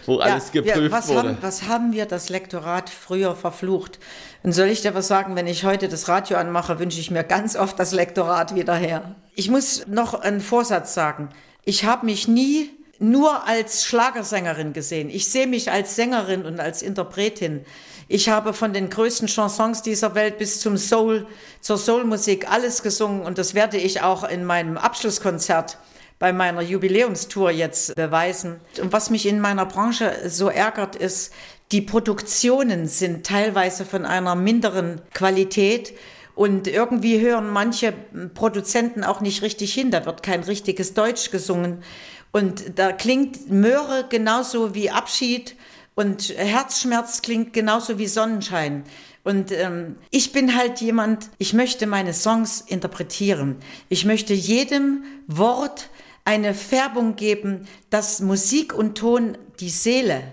[0.06, 1.30] wo ja, alles geprüft ja, was wurde.
[1.30, 4.00] Haben, was haben wir das Lektorat früher verflucht?
[4.44, 7.24] Und soll ich dir was sagen, wenn ich heute das Radio anmache, wünsche ich mir
[7.24, 9.16] ganz oft das Lektorat wieder her.
[9.36, 11.30] Ich muss noch einen Vorsatz sagen.
[11.64, 15.10] Ich habe mich nie nur als Schlagersängerin gesehen.
[15.10, 17.66] Ich sehe mich als Sängerin und als Interpretin.
[18.08, 21.26] Ich habe von den größten Chansons dieser Welt bis zum Soul,
[21.62, 25.78] zur Soulmusik alles gesungen und das werde ich auch in meinem Abschlusskonzert
[26.24, 28.62] bei meiner Jubiläumstour jetzt beweisen.
[28.82, 31.34] Und was mich in meiner Branche so ärgert, ist,
[31.74, 35.94] die Produktionen sind teilweise von einer minderen Qualität.
[36.34, 37.94] Und irgendwie hören manche
[38.36, 39.92] Produzenten auch nicht richtig hin.
[39.92, 41.84] Da wird kein richtiges Deutsch gesungen.
[42.32, 45.58] Und da klingt Möhre genauso wie Abschied
[45.94, 48.86] und Herzschmerz klingt genauso wie Sonnenschein.
[49.26, 53.58] Und ähm, ich bin halt jemand, ich möchte meine Songs interpretieren.
[53.90, 55.90] Ich möchte jedem Wort
[56.26, 60.24] eine Färbung geben, dass Musik und Ton die Seele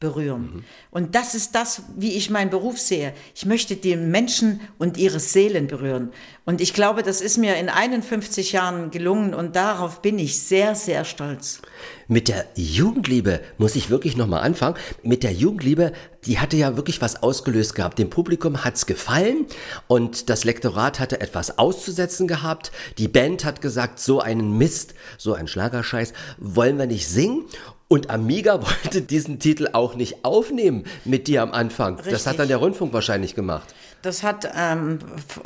[0.00, 0.42] berühren.
[0.42, 0.64] Mhm.
[0.90, 3.12] Und das ist das, wie ich meinen Beruf sehe.
[3.34, 6.12] Ich möchte die Menschen und ihre Seelen berühren.
[6.44, 10.74] Und ich glaube, das ist mir in 51 Jahren gelungen und darauf bin ich sehr,
[10.74, 11.60] sehr stolz.
[12.06, 14.76] Mit der Jugendliebe muss ich wirklich nochmal anfangen.
[15.02, 15.92] Mit der Jugendliebe,
[16.24, 17.98] die hatte ja wirklich was ausgelöst gehabt.
[17.98, 19.46] Dem Publikum hat's gefallen
[19.88, 22.72] und das Lektorat hatte etwas auszusetzen gehabt.
[22.96, 27.44] Die Band hat gesagt, so einen Mist, so ein Schlagerscheiß wollen wir nicht singen.
[27.88, 31.96] Und Amiga wollte diesen Titel auch nicht aufnehmen mit dir am Anfang.
[31.96, 32.12] Richtig.
[32.12, 33.74] Das hat dann der Rundfunk wahrscheinlich gemacht.
[34.02, 35.00] Das hat ähm,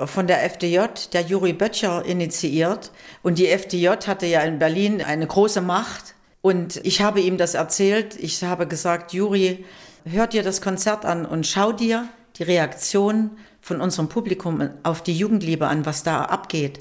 [0.04, 0.80] von der FDJ
[1.12, 2.90] der Juri Böttcher initiiert.
[3.22, 6.14] Und die FDJ hatte ja in Berlin eine große Macht.
[6.42, 8.16] Und ich habe ihm das erzählt.
[8.18, 9.64] Ich habe gesagt, Juri,
[10.04, 15.16] hör dir das Konzert an und schau dir die Reaktion von unserem Publikum auf die
[15.16, 16.80] Jugendliebe an, was da abgeht.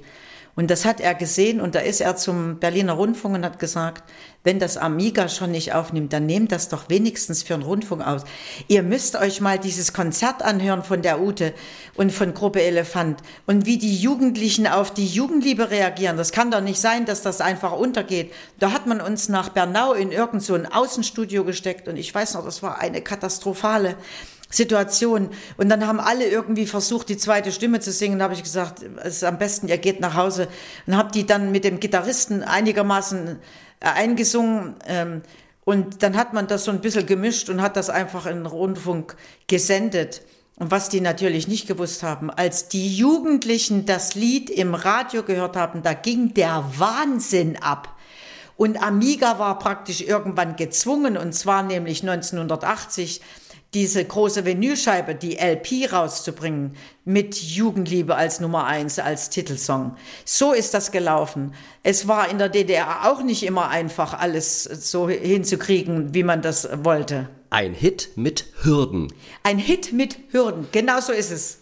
[0.56, 4.04] Und das hat er gesehen und da ist er zum Berliner Rundfunk und hat gesagt,
[4.44, 8.24] wenn das Amiga schon nicht aufnimmt, dann nehmt das doch wenigstens für einen Rundfunk aus.
[8.68, 11.54] Ihr müsst euch mal dieses Konzert anhören von der Ute
[11.96, 16.18] und von Gruppe Elefant und wie die Jugendlichen auf die Jugendliebe reagieren.
[16.18, 18.34] Das kann doch nicht sein, dass das einfach untergeht.
[18.60, 22.44] Da hat man uns nach Bernau in irgend so Außenstudio gesteckt und ich weiß noch,
[22.44, 23.96] das war eine katastrophale
[24.52, 25.30] Situation.
[25.58, 28.20] Und dann haben alle irgendwie versucht, die zweite Stimme zu singen.
[28.20, 30.48] Da habe ich gesagt, es ist am besten, ihr geht nach Hause.
[30.86, 33.40] Und habe die dann mit dem Gitarristen einigermaßen
[33.80, 34.76] äh, eingesungen.
[34.86, 35.22] Ähm,
[35.64, 39.16] und dann hat man das so ein bisschen gemischt und hat das einfach in Rundfunk
[39.48, 40.22] gesendet.
[40.58, 45.56] Und was die natürlich nicht gewusst haben, als die Jugendlichen das Lied im Radio gehört
[45.56, 47.96] haben, da ging der Wahnsinn ab.
[48.58, 53.22] Und Amiga war praktisch irgendwann gezwungen, und zwar nämlich 1980,
[53.74, 59.96] diese große Vinylscheibe, die LP rauszubringen mit Jugendliebe als Nummer eins, als Titelsong.
[60.26, 61.54] So ist das gelaufen.
[61.82, 66.68] Es war in der DDR auch nicht immer einfach, alles so hinzukriegen, wie man das
[66.84, 67.30] wollte.
[67.50, 69.12] Ein Hit mit Hürden.
[69.44, 71.61] Ein Hit mit Hürden, genau so ist es.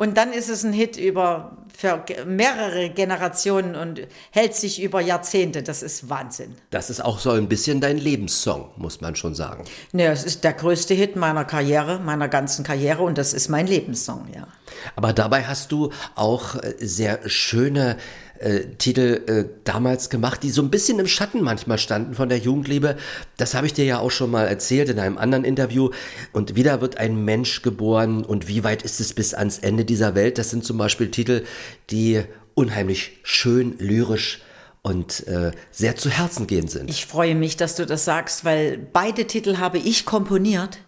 [0.00, 5.64] Und dann ist es ein Hit über für mehrere Generationen und hält sich über Jahrzehnte.
[5.64, 6.54] Das ist Wahnsinn.
[6.70, 9.64] Das ist auch so ein bisschen dein Lebenssong, muss man schon sagen.
[9.90, 13.66] Ne, es ist der größte Hit meiner Karriere, meiner ganzen Karriere und das ist mein
[13.66, 14.46] Lebenssong, ja.
[14.94, 17.96] Aber dabei hast du auch äh, sehr schöne
[18.40, 22.38] äh, Titel äh, damals gemacht, die so ein bisschen im Schatten manchmal standen von der
[22.38, 22.96] Jugendliebe.
[23.36, 25.90] Das habe ich dir ja auch schon mal erzählt in einem anderen Interview.
[26.32, 30.14] Und wieder wird ein Mensch geboren und wie weit ist es bis ans Ende dieser
[30.14, 30.38] Welt?
[30.38, 31.44] Das sind zum Beispiel Titel,
[31.90, 32.22] die
[32.54, 34.42] unheimlich schön, lyrisch
[34.82, 36.90] und äh, sehr zu Herzen gehen sind.
[36.90, 40.78] Ich freue mich, dass du das sagst, weil beide Titel habe ich komponiert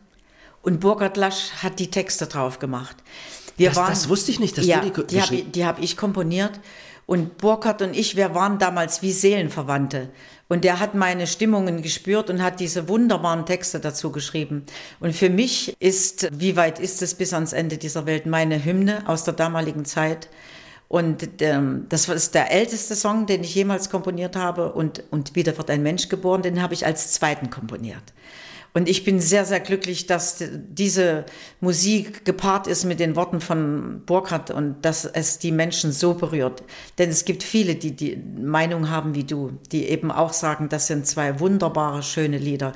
[0.62, 2.96] und Burkhard Lasch hat die Texte drauf gemacht.
[3.56, 6.60] Wir das, waren, das wusste ich nicht, dass ja, du die, die habe ich komponiert
[7.10, 10.10] und Burkhard und ich, wir waren damals wie Seelenverwandte.
[10.48, 14.64] Und der hat meine Stimmungen gespürt und hat diese wunderbaren Texte dazu geschrieben.
[15.00, 19.02] Und für mich ist, wie weit ist es bis ans Ende dieser Welt, meine Hymne
[19.08, 20.28] aus der damaligen Zeit.
[20.86, 24.72] Und ähm, das ist der älteste Song, den ich jemals komponiert habe.
[24.72, 28.04] Und, und wieder wird ein Mensch geboren, den habe ich als zweiten komponiert.
[28.72, 31.26] Und ich bin sehr, sehr glücklich, dass diese
[31.60, 36.62] Musik gepaart ist mit den Worten von Burkhardt und dass es die Menschen so berührt.
[36.98, 40.86] Denn es gibt viele, die die Meinung haben wie du, die eben auch sagen, das
[40.86, 42.72] sind zwei wunderbare, schöne Lieder.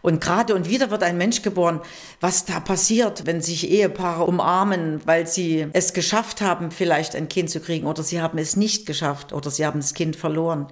[0.00, 1.80] Und gerade und wieder wird ein Mensch geboren.
[2.20, 7.48] Was da passiert, wenn sich Ehepaare umarmen, weil sie es geschafft haben, vielleicht ein Kind
[7.48, 10.68] zu kriegen oder sie haben es nicht geschafft oder sie haben das Kind verloren.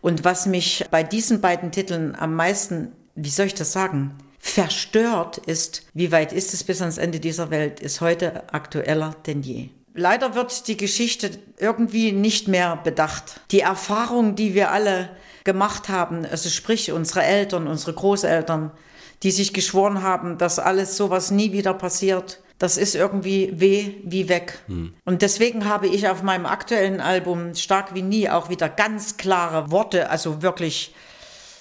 [0.00, 5.38] Und was mich bei diesen beiden Titeln am meisten wie soll ich das sagen, verstört
[5.38, 9.70] ist, wie weit ist es bis ans Ende dieser Welt, ist heute aktueller denn je.
[9.94, 13.40] Leider wird die Geschichte irgendwie nicht mehr bedacht.
[13.50, 15.10] Die Erfahrung, die wir alle
[15.42, 18.70] gemacht haben, also sprich unsere Eltern, unsere Großeltern,
[19.24, 24.28] die sich geschworen haben, dass alles sowas nie wieder passiert, das ist irgendwie weh wie
[24.28, 24.60] weg.
[24.66, 24.94] Hm.
[25.04, 29.72] Und deswegen habe ich auf meinem aktuellen Album Stark wie nie auch wieder ganz klare
[29.72, 30.94] Worte, also wirklich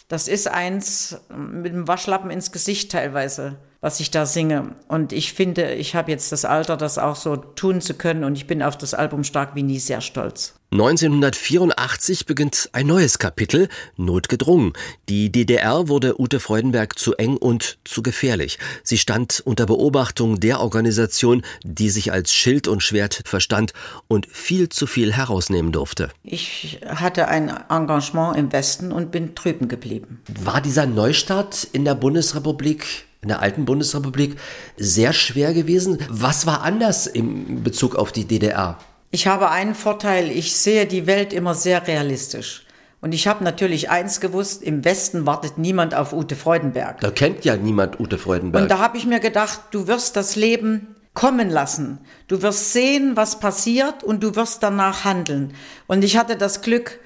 [0.08, 4.76] Das ist eins mit dem Waschlappen ins Gesicht teilweise, was ich da singe.
[4.88, 8.24] Und ich finde, ich habe jetzt das Alter, das auch so tun zu können.
[8.24, 10.56] Und ich bin auf das Album Stark wie nie sehr stolz.
[10.70, 14.74] 1984 beginnt ein neues Kapitel, Notgedrungen.
[15.08, 18.60] Die DDR wurde Ute Freudenberg zu eng und zu gefährlich.
[18.84, 23.72] Sie stand unter Beobachtung der Organisation, die sich als Schild und Schwert verstand
[24.10, 26.10] und viel zu viel herausnehmen durfte.
[26.24, 30.22] Ich hatte ein Engagement im Westen und bin drüben geblieben.
[30.44, 34.38] War dieser Neustart in der Bundesrepublik in der alten Bundesrepublik
[34.78, 35.98] sehr schwer gewesen.
[36.10, 38.78] Was war anders im Bezug auf die DDR?
[39.12, 42.66] Ich habe einen Vorteil, ich sehe die Welt immer sehr realistisch.
[43.02, 47.02] Und ich habe natürlich eins gewusst, im Westen wartet niemand auf Ute Freudenberg.
[47.02, 48.64] Da kennt ja niemand Ute Freudenberg.
[48.64, 52.00] Und da habe ich mir gedacht, du wirst das Leben kommen lassen.
[52.30, 55.54] Du wirst sehen, was passiert und du wirst danach handeln.
[55.88, 57.00] Und ich hatte das Glück,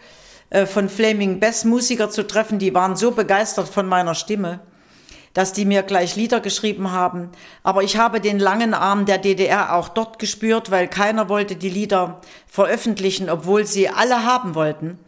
[0.51, 4.59] äh, von Flaming Best Musiker zu treffen, die waren so begeistert von meiner Stimme
[5.33, 7.29] dass die mir gleich Lieder geschrieben haben.
[7.63, 11.69] Aber ich habe den langen Arm der DDR auch dort gespürt, weil keiner wollte die
[11.69, 14.99] Lieder veröffentlichen, obwohl sie alle haben wollten.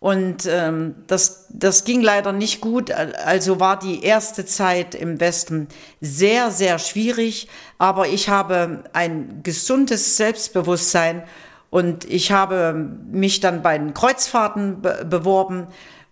[0.00, 2.92] Und ähm, das, das ging leider nicht gut.
[2.92, 5.66] Also war die erste Zeit im Westen
[6.00, 7.48] sehr, sehr schwierig.
[7.78, 11.24] Aber ich habe ein gesundes Selbstbewusstsein
[11.70, 12.74] und ich habe
[13.10, 15.66] mich dann bei den Kreuzfahrten be beworben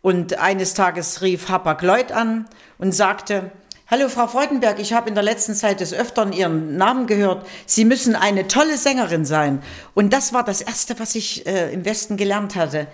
[0.06, 2.46] und eines Tages rief Hapag-Lloyd an
[2.78, 3.50] und sagte,
[3.88, 7.44] Hallo Frau Freudenberg, ich habe in der letzten Zeit des Öfteren Ihren Namen gehört.
[7.66, 9.64] Sie müssen eine tolle Sängerin sein.
[9.94, 12.86] Und das war das Erste, was ich äh, im Westen gelernt hatte.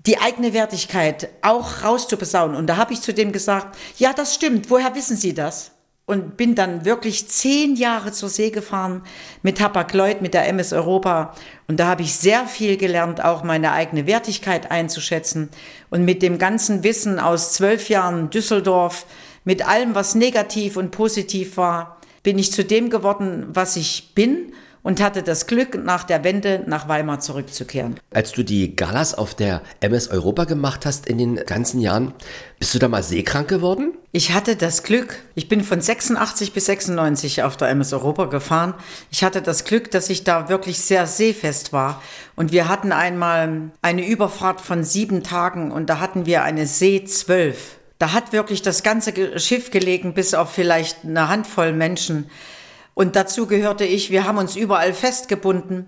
[0.00, 2.54] Die eigene Wertigkeit auch rauszubesaunen.
[2.54, 4.68] Und da habe ich zu dem gesagt, ja, das stimmt.
[4.68, 5.70] Woher wissen Sie das?
[6.06, 9.02] Und bin dann wirklich zehn Jahre zur See gefahren
[9.42, 11.34] mit Hapag-Lloyd, mit der MS Europa.
[11.66, 15.50] Und da habe ich sehr viel gelernt, auch meine eigene Wertigkeit einzuschätzen.
[15.90, 19.04] Und mit dem ganzen Wissen aus zwölf Jahren Düsseldorf,
[19.44, 24.52] mit allem, was negativ und positiv war, bin ich zu dem geworden, was ich bin
[24.86, 27.98] und hatte das Glück, nach der Wende nach Weimar zurückzukehren.
[28.14, 32.14] Als du die Galas auf der MS Europa gemacht hast in den ganzen Jahren,
[32.60, 33.94] bist du da mal seekrank geworden?
[34.12, 38.74] Ich hatte das Glück, ich bin von 86 bis 96 auf der MS Europa gefahren.
[39.10, 42.00] Ich hatte das Glück, dass ich da wirklich sehr seefest war.
[42.36, 47.02] Und wir hatten einmal eine Überfahrt von sieben Tagen und da hatten wir eine See
[47.04, 47.78] 12.
[47.98, 52.30] Da hat wirklich das ganze Schiff gelegen, bis auf vielleicht eine Handvoll Menschen.
[52.96, 55.84] Und dazu gehörte ich, wir haben uns überall festgebunden.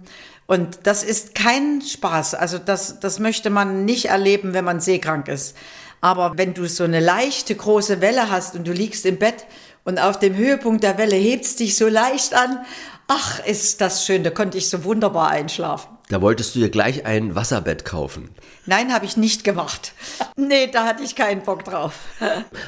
[0.46, 2.34] Und das ist kein Spaß.
[2.34, 5.56] Also das, das möchte man nicht erleben, wenn man seekrank ist.
[6.02, 9.46] Aber wenn du so eine leichte, große Welle hast und du liegst im Bett
[9.84, 12.58] und auf dem Höhepunkt der Welle hebst dich so leicht an,
[13.06, 15.97] ach, ist das schön, da konnte ich so wunderbar einschlafen.
[16.10, 18.30] Da wolltest du dir gleich ein Wasserbett kaufen.
[18.64, 19.92] Nein, habe ich nicht gemacht.
[20.36, 21.94] Nee, da hatte ich keinen Bock drauf.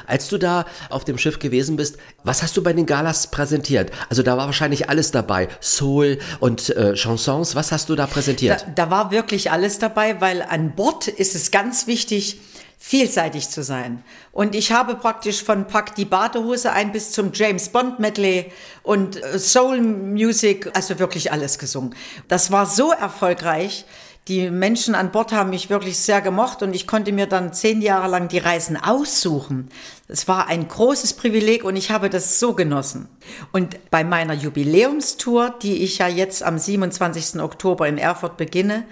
[0.05, 3.91] Als du da auf dem Schiff gewesen bist, was hast du bei den Galas präsentiert?
[4.09, 5.47] Also da war wahrscheinlich alles dabei.
[5.59, 7.55] Soul und äh, Chansons.
[7.55, 8.61] Was hast du da präsentiert?
[8.75, 12.39] Da, da war wirklich alles dabei, weil an Bord ist es ganz wichtig,
[12.83, 14.03] vielseitig zu sein.
[14.31, 19.23] Und ich habe praktisch von Pack die Badehose ein bis zum James Bond Medley und
[19.23, 21.93] äh, Soul Music, also wirklich alles gesungen.
[22.27, 23.85] Das war so erfolgreich.
[24.27, 27.83] Die Menschen an Bord haben mich wirklich sehr gemocht und ich konnte mir dann zehn
[27.83, 29.69] Jahre lang die Reisen aussuchen.
[30.07, 33.07] Es war ein großes Privileg und ich habe das so genossen.
[33.51, 37.41] Und bei meiner Jubiläumstour, die ich ja jetzt am 27.
[37.41, 38.85] Oktober in Erfurt beginne,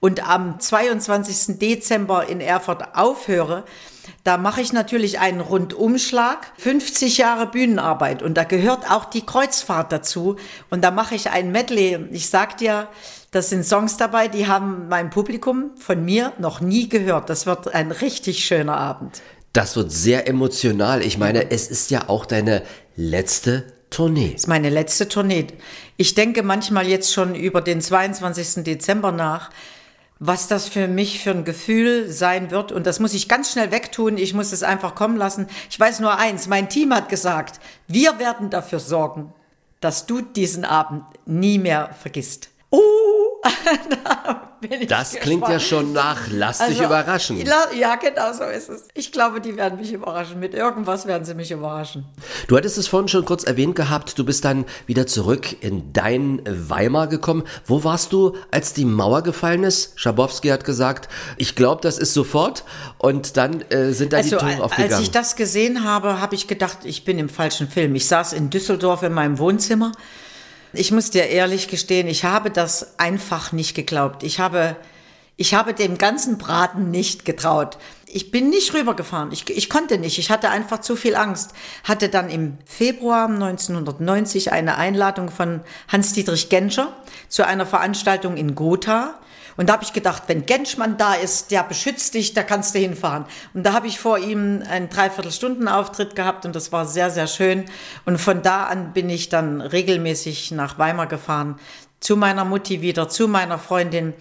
[0.00, 1.58] und am 22.
[1.58, 3.64] Dezember in Erfurt aufhöre,
[4.24, 9.92] da mache ich natürlich einen Rundumschlag, 50 Jahre Bühnenarbeit und da gehört auch die Kreuzfahrt
[9.92, 10.36] dazu
[10.70, 11.98] und da mache ich ein Medley.
[12.10, 12.88] Ich sag dir,
[13.30, 17.28] das sind Songs dabei, die haben mein Publikum von mir noch nie gehört.
[17.28, 19.20] Das wird ein richtig schöner Abend.
[19.52, 21.02] Das wird sehr emotional.
[21.02, 22.62] Ich meine, es ist ja auch deine
[22.96, 24.32] letzte Tournee.
[24.32, 25.46] Das ist meine letzte Tournee.
[25.96, 28.64] Ich denke manchmal jetzt schon über den 22.
[28.64, 29.50] Dezember nach
[30.20, 32.72] was das für mich für ein Gefühl sein wird.
[32.72, 34.18] Und das muss ich ganz schnell wegtun.
[34.18, 35.46] Ich muss es einfach kommen lassen.
[35.70, 39.32] Ich weiß nur eins, mein Team hat gesagt, wir werden dafür sorgen,
[39.80, 42.50] dass du diesen Abend nie mehr vergisst.
[42.70, 43.40] Oh,
[44.88, 47.42] das klingt ja schon nach Lass also, dich überraschen.
[47.78, 48.88] Ja, genau so ist es.
[48.94, 50.40] Ich glaube, die werden mich überraschen.
[50.40, 52.04] Mit irgendwas werden sie mich überraschen.
[52.48, 56.42] Du hattest es vorhin schon kurz erwähnt gehabt, du bist dann wieder zurück in dein
[56.44, 57.44] Weimar gekommen.
[57.66, 59.98] Wo warst du, als die Mauer gefallen ist?
[59.98, 62.64] Schabowski hat gesagt, ich glaube, das ist sofort.
[62.98, 64.92] Und dann äh, sind da also, die Türen aufgegangen.
[64.92, 67.94] Als ich das gesehen habe, habe ich gedacht, ich bin im falschen Film.
[67.94, 69.92] Ich saß in Düsseldorf in meinem Wohnzimmer
[70.72, 74.22] ich muss dir ehrlich gestehen, ich habe das einfach nicht geglaubt.
[74.22, 74.76] Ich habe
[75.40, 77.78] Ich habe dem ganzen Braten nicht getraut.
[78.06, 79.30] Ich bin nicht rübergefahren.
[79.30, 80.18] Ich, ich konnte nicht.
[80.18, 81.52] Ich hatte einfach zu viel Angst.
[81.84, 86.92] Hatte dann im Februar 1990 eine Einladung von Hans-Dietrich Genscher
[87.28, 89.20] zu einer Veranstaltung in Gotha.
[89.58, 92.78] Und da habe ich gedacht, wenn Genschmann da ist, der beschützt dich, da kannst du
[92.78, 93.24] hinfahren.
[93.54, 97.64] Und da habe ich vor ihm einen Dreiviertelstunden-Auftritt gehabt und das war sehr, sehr schön.
[98.06, 101.58] Und von da an bin ich dann regelmäßig nach Weimar gefahren,
[101.98, 104.14] zu meiner Mutti wieder, zu meiner Freundin.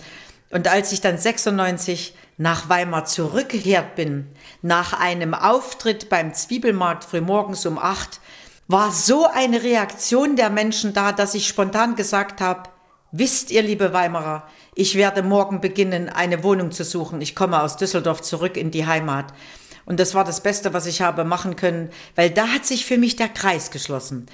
[0.49, 4.25] Und als ich dann 96 nach Weimar zurückgekehrt bin,
[4.63, 8.21] nach einem Auftritt beim Zwiebelmarkt frühmorgens um acht,
[8.67, 12.63] war so eine Reaktion der Menschen da, dass ich spontan gesagt habe,
[13.11, 17.21] wisst ihr, liebe Weimarer, ich werde morgen beginnen, eine Wohnung zu suchen.
[17.21, 19.33] Ich komme aus Düsseldorf zurück in die Heimat.
[19.85, 22.97] Und das war das Beste, was ich habe machen können, weil da hat sich für
[22.97, 24.27] mich der Kreis geschlossen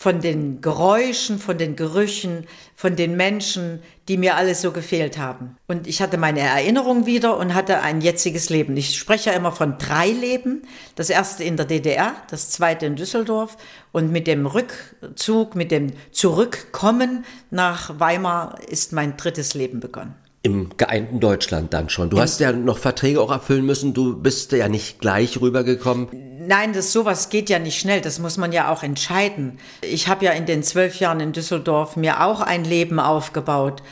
[0.00, 2.46] von den Geräuschen, von den Gerüchen,
[2.76, 5.56] von den Menschen, die mir alles so gefehlt haben.
[5.66, 8.76] Und ich hatte meine Erinnerung wieder und hatte ein jetziges Leben.
[8.76, 10.62] Ich spreche ja immer von drei Leben.
[10.94, 13.56] Das erste in der DDR, das zweite in Düsseldorf
[13.90, 20.14] und mit dem Rückzug, mit dem Zurückkommen nach Weimar ist mein drittes Leben begonnen.
[20.48, 22.08] Im geeinten Deutschland dann schon.
[22.08, 23.92] Du hast ja noch Verträge auch erfüllen müssen.
[23.92, 26.08] Du bist ja nicht gleich rübergekommen.
[26.46, 28.00] Nein, das sowas geht ja nicht schnell.
[28.00, 29.58] Das muss man ja auch entscheiden.
[29.82, 33.82] Ich habe ja in den zwölf Jahren in Düsseldorf mir auch ein Leben aufgebaut.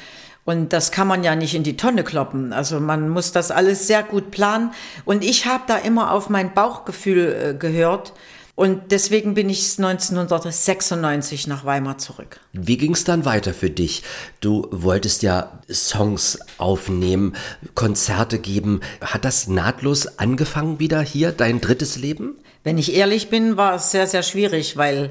[0.47, 2.55] Und das kann man ja nicht in die Tonne kloppen.
[2.55, 4.71] Also man muss das alles sehr gut planen.
[5.05, 8.15] Und ich habe da immer auf mein Bauchgefühl äh, gehört.
[8.57, 12.41] Und deswegen bin ich 1996 nach Weimar zurück.
[12.55, 14.03] Wie ging es dann weiter für dich?
[14.41, 17.37] Du wolltest ja Songs aufnehmen,
[17.75, 18.81] Konzerte geben.
[19.03, 22.37] Hat das nahtlos angefangen wieder hier, dein drittes Leben?
[22.65, 25.11] Wenn ich ehrlich bin, war es sehr, sehr schwierig, weil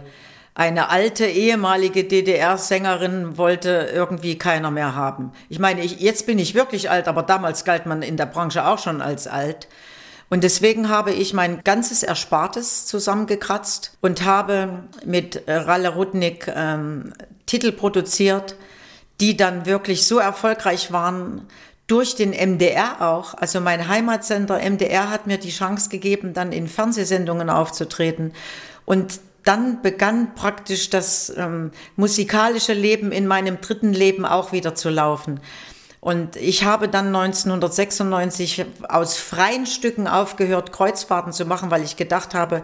[0.55, 5.33] eine alte ehemalige DDR-Sängerin wollte irgendwie keiner mehr haben.
[5.49, 8.65] Ich meine, ich, jetzt bin ich wirklich alt, aber damals galt man in der Branche
[8.65, 9.67] auch schon als alt.
[10.35, 17.13] Und deswegen habe ich mein ganzes Erspartes zusammengekratzt und habe mit Ralle Rudnick ähm,
[17.45, 18.57] Titel produziert,
[19.21, 21.47] die dann wirklich so erfolgreich waren,
[21.87, 23.35] durch den MDR auch.
[23.35, 28.33] Also mein Heimatsender MDR hat mir die Chance gegeben, dann in Fernsehsendungen aufzutreten.
[28.83, 34.89] Und dann begann praktisch das ähm, musikalische Leben in meinem dritten Leben auch wieder zu
[34.89, 35.39] laufen.
[36.05, 42.35] Und ich habe dann 1996 aus freien Stücken aufgehört, Kreuzfahrten zu machen, weil ich gedacht
[42.35, 42.61] habe,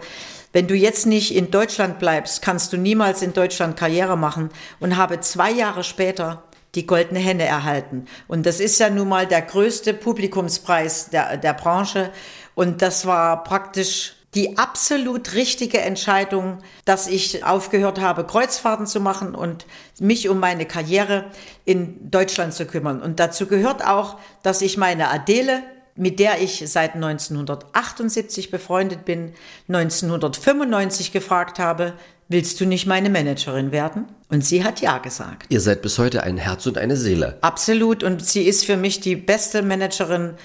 [0.52, 4.50] wenn du jetzt nicht in Deutschland bleibst, kannst du niemals in Deutschland Karriere machen.
[4.78, 6.44] Und habe zwei Jahre später
[6.76, 8.06] die Goldene Henne erhalten.
[8.28, 12.12] Und das ist ja nun mal der größte Publikumspreis der, der Branche.
[12.54, 19.34] Und das war praktisch die absolut richtige Entscheidung, dass ich aufgehört habe, Kreuzfahrten zu machen
[19.34, 19.66] und
[20.00, 21.26] mich um meine Karriere
[21.64, 23.02] in Deutschland zu kümmern.
[23.02, 25.62] Und dazu gehört auch, dass ich meine Adele,
[25.94, 29.34] mit der ich seit 1978 befreundet bin,
[29.68, 31.92] 1995 gefragt habe,
[32.28, 34.06] willst du nicht meine Managerin werden?
[34.30, 35.46] Und sie hat ja gesagt.
[35.50, 37.36] Ihr seid bis heute ein Herz und eine Seele.
[37.42, 38.02] Absolut.
[38.02, 40.36] Und sie ist für mich die beste Managerin,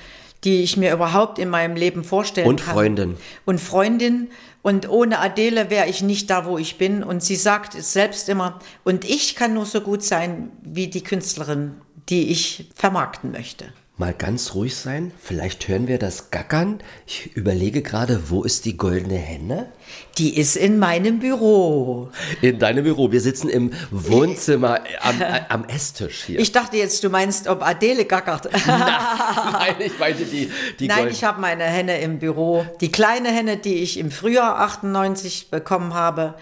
[0.43, 2.73] die ich mir überhaupt in meinem Leben vorstellen Und kann.
[2.73, 3.17] Freundin.
[3.45, 4.29] Und Freundin.
[4.61, 7.03] Und ohne Adele wäre ich nicht da, wo ich bin.
[7.03, 11.03] Und sie sagt es selbst immer, und ich kann nur so gut sein wie die
[11.03, 11.75] Künstlerin,
[12.09, 13.73] die ich vermarkten möchte.
[13.99, 15.11] Mal ganz ruhig sein.
[15.19, 16.81] Vielleicht hören wir das Gackern.
[17.07, 19.71] Ich überlege gerade, wo ist die goldene Henne?
[20.19, 22.11] Die ist in meinem Büro.
[22.43, 23.11] In deinem Büro.
[23.11, 26.39] Wir sitzen im Wohnzimmer am, äh, am Esstisch hier.
[26.39, 28.49] Ich dachte jetzt, du meinst, ob Adele gackert.
[28.67, 32.67] Nein, ich meinte die, die Nein, ich habe meine Henne im Büro.
[32.81, 36.35] Die kleine Henne, die ich im Frühjahr 98 bekommen habe.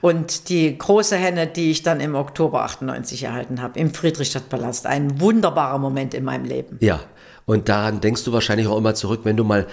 [0.00, 4.86] Und die große Henne, die ich dann im Oktober 98 erhalten habe, im Friedrichstadtpalast.
[4.86, 6.78] Ein wunderbarer Moment in meinem Leben.
[6.80, 7.00] Ja,
[7.46, 9.66] und daran denkst du wahrscheinlich auch immer zurück, wenn du mal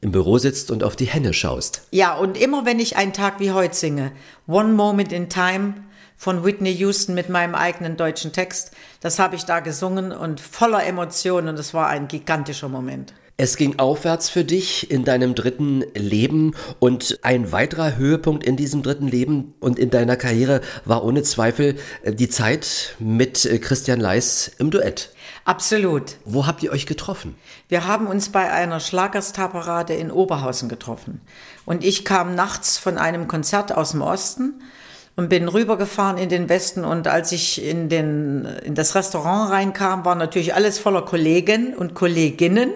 [0.00, 1.82] im Büro sitzt und auf die Henne schaust.
[1.90, 4.12] Ja, und immer wenn ich einen Tag wie heute singe,
[4.46, 5.74] One Moment in Time
[6.16, 10.84] von Whitney Houston mit meinem eigenen deutschen Text, das habe ich da gesungen und voller
[10.84, 13.12] Emotionen und es war ein gigantischer Moment.
[13.38, 18.82] Es ging aufwärts für dich in deinem dritten Leben und ein weiterer Höhepunkt in diesem
[18.82, 24.00] dritten Leben und in deiner Karriere war ohne Zweifel äh, die Zeit mit äh, Christian
[24.00, 25.10] Leis im Duett.
[25.44, 26.16] Absolut.
[26.24, 27.36] Wo habt ihr euch getroffen?
[27.68, 31.20] Wir haben uns bei einer Schlagerstarparade in Oberhausen getroffen.
[31.66, 34.62] Und ich kam nachts von einem Konzert aus dem Osten
[35.14, 36.86] und bin rübergefahren in den Westen.
[36.86, 41.92] Und als ich in, den, in das Restaurant reinkam, war natürlich alles voller Kollegen und
[41.92, 42.70] Kolleginnen.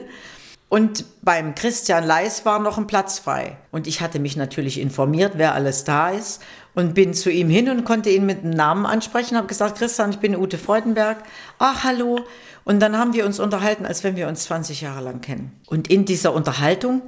[0.71, 3.59] Und beim Christian Leis war noch ein Platz frei.
[3.73, 6.41] Und ich hatte mich natürlich informiert, wer alles da ist.
[6.77, 9.37] Und bin zu ihm hin und konnte ihn mit dem Namen ansprechen.
[9.37, 11.25] Habe gesagt, Christian, ich bin Ute Freudenberg.
[11.59, 12.21] Ach, hallo.
[12.63, 15.61] Und dann haben wir uns unterhalten, als wenn wir uns 20 Jahre lang kennen.
[15.67, 17.03] Und in dieser Unterhaltung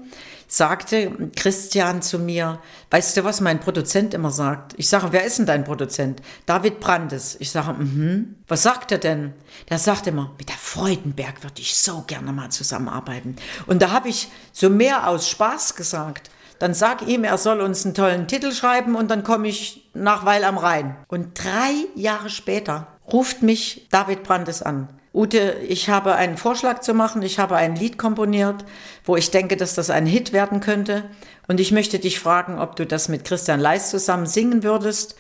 [0.53, 4.75] sagte Christian zu mir, weißt du, was mein Produzent immer sagt?
[4.77, 6.21] Ich sage, wer ist denn dein Produzent?
[6.45, 7.37] David Brandes.
[7.41, 8.37] Ich sage, mhm.
[8.49, 9.33] Was sagt er denn?
[9.71, 13.37] Der sagt immer, mit der Freudenberg würde ich so gerne mal zusammenarbeiten.
[13.67, 16.31] Und da habe ich so mehr aus Spaß gesagt.
[16.59, 20.27] Dann sag ihm, er soll uns einen tollen Titel schreiben und dann komme ich nach
[20.27, 20.97] Weil am Rhein.
[21.09, 24.89] Und drei Jahre später ruft mich David Brandes an.
[25.15, 27.23] Ute, ich habe einen Vorschlag zu machen.
[27.23, 28.65] Ich habe ein Lied komponiert,
[29.05, 31.05] wo ich denke, dass das ein Hit werden könnte.
[31.49, 35.17] Und ich möchte dich fragen, ob du das mit Christian Leis zusammen singen würdest.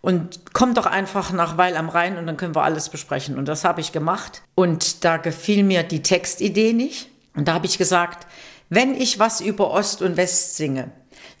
[0.00, 3.38] Und komm doch einfach nach Weil am Rhein und dann können wir alles besprechen.
[3.38, 4.42] Und das habe ich gemacht.
[4.56, 7.08] Und da gefiel mir die Textidee nicht.
[7.36, 8.26] Und da habe ich gesagt,
[8.70, 10.90] wenn ich was über Ost und West singe,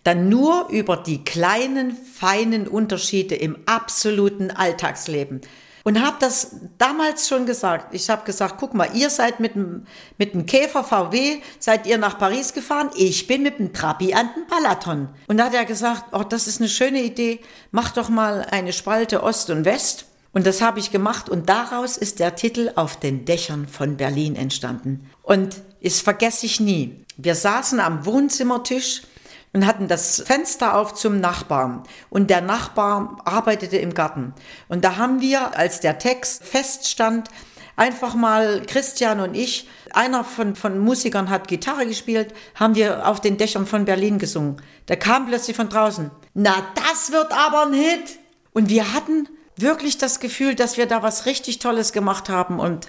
[0.04, 5.40] dann nur über die kleinen, feinen Unterschiede im absoluten Alltagsleben
[5.88, 7.94] und habe das damals schon gesagt.
[7.94, 9.86] Ich habe gesagt, guck mal, ihr seid mit dem,
[10.18, 14.28] mit dem Käfer VW, seid ihr nach Paris gefahren, ich bin mit dem Trabi an
[14.36, 15.08] den Balaton.
[15.28, 18.74] Und da hat er gesagt, oh, das ist eine schöne Idee, mach doch mal eine
[18.74, 20.04] Spalte Ost und West.
[20.34, 24.36] Und das habe ich gemacht und daraus ist der Titel Auf den Dächern von Berlin
[24.36, 25.08] entstanden.
[25.22, 27.02] Und das vergesse ich nie.
[27.16, 29.04] Wir saßen am Wohnzimmertisch
[29.52, 31.82] und hatten das Fenster auf zum Nachbarn.
[32.10, 34.34] Und der Nachbar arbeitete im Garten.
[34.68, 37.28] Und da haben wir, als der Text feststand,
[37.76, 43.20] einfach mal Christian und ich, einer von, von Musikern hat Gitarre gespielt, haben wir auf
[43.20, 44.60] den Dächern von Berlin gesungen.
[44.86, 48.18] Da kam plötzlich von draußen, na, das wird aber ein Hit.
[48.52, 52.58] Und wir hatten wirklich das Gefühl, dass wir da was richtig Tolles gemacht haben.
[52.58, 52.88] Und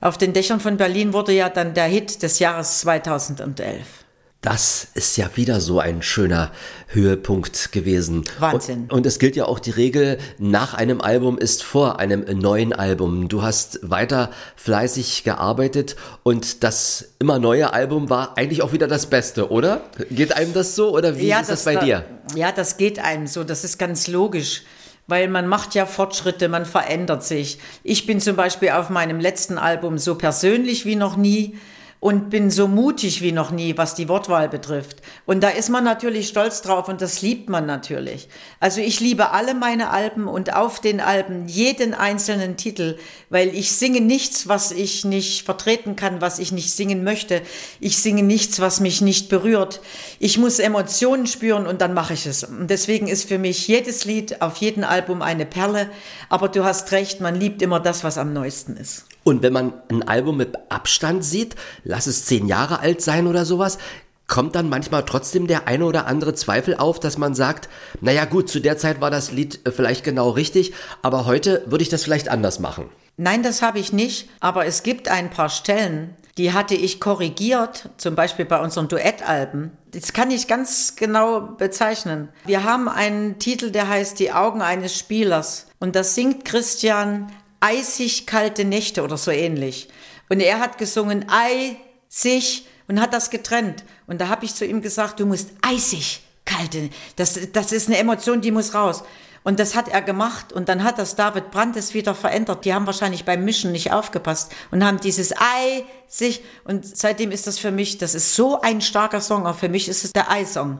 [0.00, 4.03] auf den Dächern von Berlin wurde ja dann der Hit des Jahres 2011.
[4.44, 6.52] Das ist ja wieder so ein schöner
[6.88, 8.24] Höhepunkt gewesen.
[8.38, 8.82] Wahnsinn.
[8.82, 12.74] Und, und, es gilt ja auch die Regel, nach einem Album ist vor einem neuen
[12.74, 13.28] Album.
[13.28, 19.06] Du hast weiter fleißig gearbeitet und das immer neue Album war eigentlich auch wieder das
[19.06, 19.80] Beste, oder?
[20.10, 22.04] Geht einem das so oder wie ja, ist das, das bei da, dir?
[22.34, 23.44] Ja, das geht einem so.
[23.44, 24.64] Das ist ganz logisch
[25.06, 27.58] weil man macht ja Fortschritte, man verändert sich.
[27.82, 31.58] Ich bin zum Beispiel auf meinem letzten Album so persönlich wie noch nie
[32.04, 34.98] und bin so mutig wie noch nie, was die Wortwahl betrifft.
[35.24, 38.28] Und da ist man natürlich stolz drauf und das liebt man natürlich.
[38.60, 42.98] Also ich liebe alle meine Alben und auf den Alben jeden einzelnen Titel,
[43.30, 47.40] weil ich singe nichts, was ich nicht vertreten kann, was ich nicht singen möchte.
[47.80, 49.80] Ich singe nichts, was mich nicht berührt.
[50.18, 52.44] Ich muss Emotionen spüren und dann mache ich es.
[52.44, 55.88] Und deswegen ist für mich jedes Lied auf jedem Album eine Perle.
[56.28, 59.06] Aber du hast recht, man liebt immer das, was am neuesten ist.
[59.24, 63.44] Und wenn man ein Album mit Abstand sieht, lass es zehn Jahre alt sein oder
[63.44, 63.78] sowas,
[64.26, 67.68] kommt dann manchmal trotzdem der eine oder andere Zweifel auf, dass man sagt,
[68.00, 70.72] naja gut, zu der Zeit war das Lied äh, vielleicht genau richtig,
[71.02, 72.88] aber heute würde ich das vielleicht anders machen.
[73.16, 77.90] Nein, das habe ich nicht, aber es gibt ein paar Stellen, die hatte ich korrigiert,
[77.96, 79.70] zum Beispiel bei unseren Duettalben.
[79.92, 82.28] Das kann ich ganz genau bezeichnen.
[82.44, 85.68] Wir haben einen Titel, der heißt Die Augen eines Spielers.
[85.78, 87.30] Und das singt Christian
[87.64, 89.88] eisig kalte Nächte oder so ähnlich.
[90.28, 93.84] Und er hat gesungen eisig und hat das getrennt.
[94.06, 97.96] Und da habe ich zu ihm gesagt, du musst eisig kalte, das, das ist eine
[97.96, 99.02] Emotion, die muss raus.
[99.44, 102.64] Und das hat er gemacht und dann hat das David Brandes wieder verändert.
[102.64, 107.46] Die haben wahrscheinlich beim Mischen nicht aufgepasst und haben dieses Ei sich und seitdem ist
[107.46, 110.30] das für mich, das ist so ein starker Song, auch für mich ist es der
[110.30, 110.78] Ei-Song.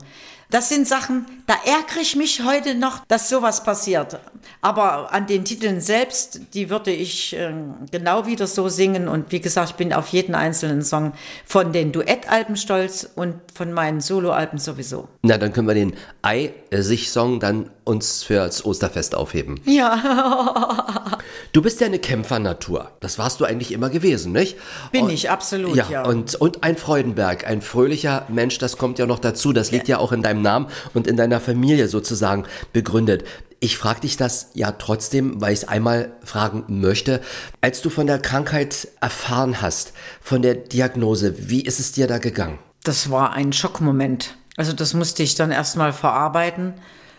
[0.51, 4.21] Das sind Sachen, da ärgere ich mich heute noch, dass sowas passiert.
[4.61, 7.53] Aber an den Titeln selbst, die würde ich äh,
[7.91, 9.09] genau wieder so singen.
[9.09, 11.13] Und wie gesagt, ich bin auf jeden einzelnen Song
[11.45, 15.09] von den Duettalben stolz und von meinen Soloalben sowieso.
[15.23, 19.61] Na, dann können wir den Ei-Sich-Song dann uns fürs Osterfest aufheben.
[19.65, 21.19] Ja.
[21.53, 22.91] du bist ja eine Kämpfernatur.
[23.01, 24.57] Das warst du eigentlich immer gewesen, nicht?
[24.93, 25.89] Bin und, ich, absolut, ja.
[25.91, 26.05] ja.
[26.05, 29.53] Und, und ein Freudenberg, ein fröhlicher Mensch, das kommt ja noch dazu.
[29.53, 33.25] Das liegt ja, ja auch in deinem Namen und in deiner Familie sozusagen begründet.
[33.61, 37.21] Ich frage dich das ja trotzdem, weil ich es einmal fragen möchte.
[37.61, 42.19] Als du von der Krankheit erfahren hast, von der Diagnose, wie ist es dir da
[42.19, 42.59] gegangen?
[42.83, 44.37] Das war ein Schockmoment.
[44.57, 46.75] Also das musste ich dann erstmal verarbeiten.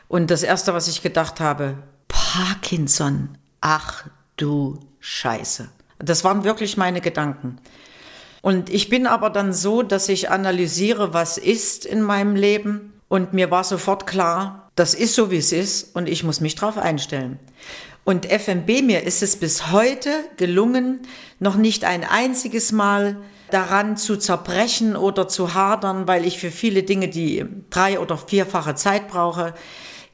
[0.08, 4.06] Und das Erste, was ich gedacht habe, Parkinson, ach
[4.38, 5.70] du Scheiße.
[6.00, 7.58] Das waren wirklich meine Gedanken.
[8.46, 12.94] Und ich bin aber dann so, dass ich analysiere, was ist in meinem Leben.
[13.08, 16.54] Und mir war sofort klar, das ist so, wie es ist und ich muss mich
[16.54, 17.40] darauf einstellen.
[18.04, 21.00] Und FMB, mir ist es bis heute gelungen,
[21.40, 23.18] noch nicht ein einziges Mal
[23.50, 28.76] daran zu zerbrechen oder zu hadern, weil ich für viele Dinge die drei- oder vierfache
[28.76, 29.56] Zeit brauche.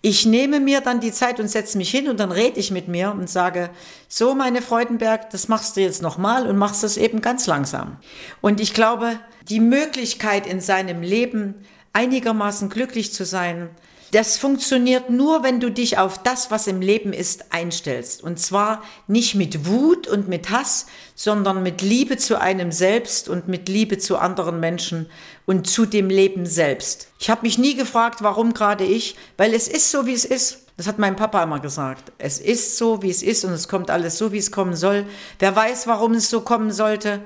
[0.03, 2.87] Ich nehme mir dann die Zeit und setze mich hin und dann rede ich mit
[2.87, 3.69] mir und sage,
[4.07, 7.97] so meine Freudenberg, das machst du jetzt nochmal und machst es eben ganz langsam.
[8.41, 11.53] Und ich glaube, die Möglichkeit in seinem Leben
[11.93, 13.69] einigermaßen glücklich zu sein,
[14.11, 18.21] das funktioniert nur, wenn du dich auf das, was im Leben ist, einstellst.
[18.21, 20.85] Und zwar nicht mit Wut und mit Hass,
[21.15, 25.09] sondern mit Liebe zu einem selbst und mit Liebe zu anderen Menschen
[25.45, 27.07] und zu dem Leben selbst.
[27.19, 30.65] Ich habe mich nie gefragt, warum gerade ich, weil es ist so, wie es ist.
[30.75, 32.11] Das hat mein Papa immer gesagt.
[32.17, 35.05] Es ist so, wie es ist und es kommt alles so, wie es kommen soll.
[35.39, 37.21] Wer weiß, warum es so kommen sollte.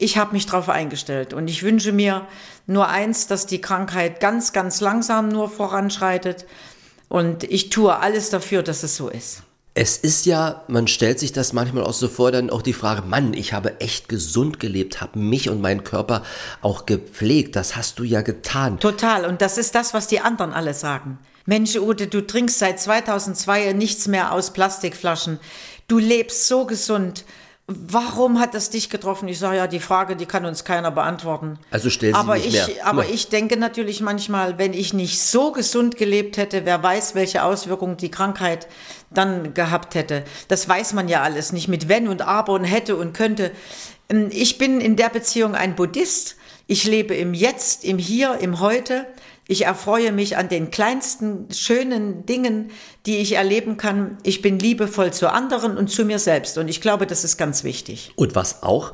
[0.00, 2.26] Ich habe mich darauf eingestellt und ich wünsche mir
[2.66, 6.46] nur eins, dass die Krankheit ganz, ganz langsam nur voranschreitet
[7.10, 9.42] und ich tue alles dafür, dass es so ist.
[9.74, 13.02] Es ist ja, man stellt sich das manchmal auch so vor, dann auch die Frage,
[13.02, 16.22] Mann, ich habe echt gesund gelebt, habe mich und meinen Körper
[16.62, 17.54] auch gepflegt.
[17.54, 18.80] Das hast du ja getan.
[18.80, 19.26] Total.
[19.26, 21.18] Und das ist das, was die anderen alle sagen.
[21.44, 25.38] Mensch, Ute, du trinkst seit 2002 nichts mehr aus Plastikflaschen.
[25.88, 27.24] Du lebst so gesund.
[27.72, 29.28] Warum hat das dich getroffen?
[29.28, 31.56] Ich sage ja, die Frage, die kann uns keiner beantworten.
[31.70, 32.84] Also stell sie aber nicht ich, mehr.
[32.84, 37.44] Aber ich denke natürlich manchmal, wenn ich nicht so gesund gelebt hätte, wer weiß, welche
[37.44, 38.66] Auswirkungen die Krankheit
[39.10, 40.24] dann gehabt hätte.
[40.48, 43.52] Das weiß man ja alles nicht mit wenn und aber und hätte und könnte.
[44.08, 46.36] Ähm, Ich bin in der Beziehung ein Buddhist.
[46.66, 49.06] Ich lebe im Jetzt, im Hier, im Heute.
[49.50, 52.70] Ich erfreue mich an den kleinsten schönen Dingen,
[53.04, 54.16] die ich erleben kann.
[54.22, 56.56] Ich bin liebevoll zu anderen und zu mir selbst.
[56.56, 58.12] Und ich glaube, das ist ganz wichtig.
[58.14, 58.92] Und was auch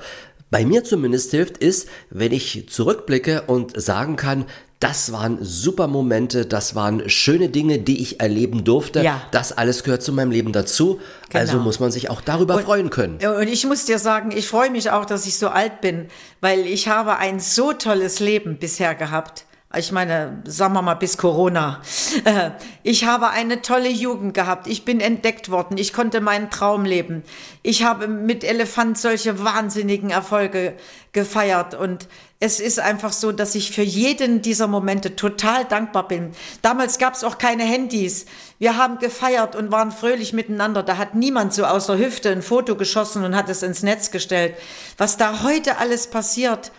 [0.51, 4.47] bei mir zumindest hilft, ist, wenn ich zurückblicke und sagen kann,
[4.81, 9.03] das waren super Momente, das waren schöne Dinge, die ich erleben durfte.
[9.03, 9.21] Ja.
[9.33, 11.01] Das alles gehört zu meinem Leben dazu.
[11.29, 11.39] Genau.
[11.39, 13.19] Also muss man sich auch darüber freuen können.
[13.19, 16.09] Und ich muss dir sagen, ich freue mich auch, dass ich so alt bin,
[16.41, 19.45] weil ich habe ein so tolles Leben bisher gehabt.
[19.75, 21.83] Ich meine, sagen wir mal bis Corona.
[22.25, 22.53] Äh,
[22.85, 24.69] Ich habe eine tolle Jugend gehabt.
[24.69, 25.77] Ich bin entdeckt worden.
[25.77, 27.25] Ich konnte meinen Traum leben.
[27.63, 30.75] Ich habe mit Elefant solche wahnsinnigen Erfolge
[31.11, 31.75] gefeiert.
[31.75, 32.07] Und
[32.39, 36.31] es ist einfach so, dass ich für jeden dieser Momente total dankbar bin.
[36.63, 38.27] Damals gab es auch keine Handys.
[38.61, 40.85] Wir haben gefeiert und waren fröhlich miteinander.
[40.85, 44.13] Da hat niemand so aus der Hüfte ein Foto geschossen und hat es ins Netz
[44.13, 44.55] gestellt.
[44.97, 46.71] Was da heute alles passiert,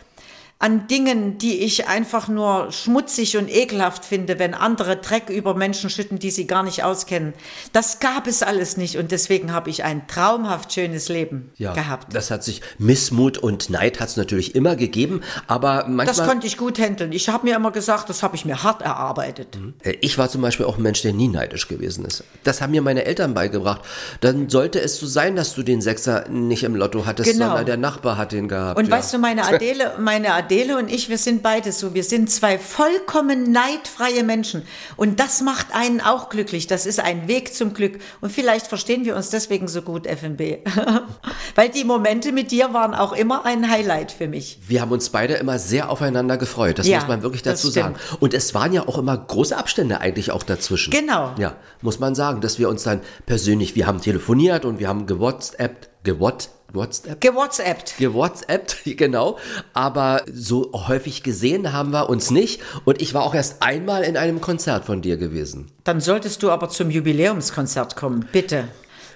[0.60, 5.91] an Dingen, die ich einfach nur schmutzig und ekelhaft finde, wenn andere Dreck über Menschen
[5.91, 7.34] schütten, die sie gar nicht auskennen.
[7.74, 12.16] Das gab es alles nicht und deswegen habe ich ein traumhaft schönes Leben gehabt.
[12.16, 16.28] Das hat sich Missmut und Neid hat es natürlich immer gegeben, aber Das manchmal.
[16.28, 17.12] konnte ich gut handeln.
[17.12, 19.60] Ich habe mir immer gesagt, das habe ich mir hart erarbeitet.
[19.84, 22.24] Äh, Ich war zum Beispiel auch ein Mensch, der nie neidisch gewesen ist.
[22.43, 23.82] Das haben mir meine Eltern beigebracht.
[24.22, 27.45] Dann sollte es so sein, dass du den Sechser nicht im Lotto hattest, Genau.
[27.49, 28.80] sondern der Nachbar hat den gehabt.
[28.80, 28.91] Und ja.
[28.91, 30.47] weißt du, meine Adele, meine Adele
[30.78, 31.93] und ich, wir sind beide so.
[31.93, 34.64] Wir sind zwei vollkommen neidfreie Menschen.
[34.95, 36.68] Und das macht einen auch glücklich.
[36.68, 38.00] Das ist ein Weg zum Glück.
[38.22, 40.60] Und vielleicht verstehen wir uns deswegen so gut, FNB.
[41.56, 44.60] Weil die Momente mit dir waren auch immer ein Highlight für mich.
[44.68, 46.80] Wir haben uns beide immer sehr aufeinander gefreut.
[46.80, 47.95] Das Ja, muss man wirklich dazu sagen.
[48.20, 50.91] Und es waren ja auch immer große Abstände eigentlich auch dazwischen.
[50.91, 51.34] Genau.
[51.38, 55.06] Ja, muss man sagen, dass wir uns dann persönlich, wir haben telefoniert und wir haben
[55.06, 57.22] gewhatsappt, gewhat, WhatsApp?
[57.22, 57.97] GeWhatsAppt.
[57.97, 59.38] gewhatsappt, genau.
[59.74, 62.61] Aber so häufig gesehen haben wir uns nicht.
[62.86, 65.72] Und ich war auch erst einmal in einem Konzert von dir gewesen.
[65.84, 68.65] Dann solltest du aber zum Jubiläumskonzert kommen, bitte.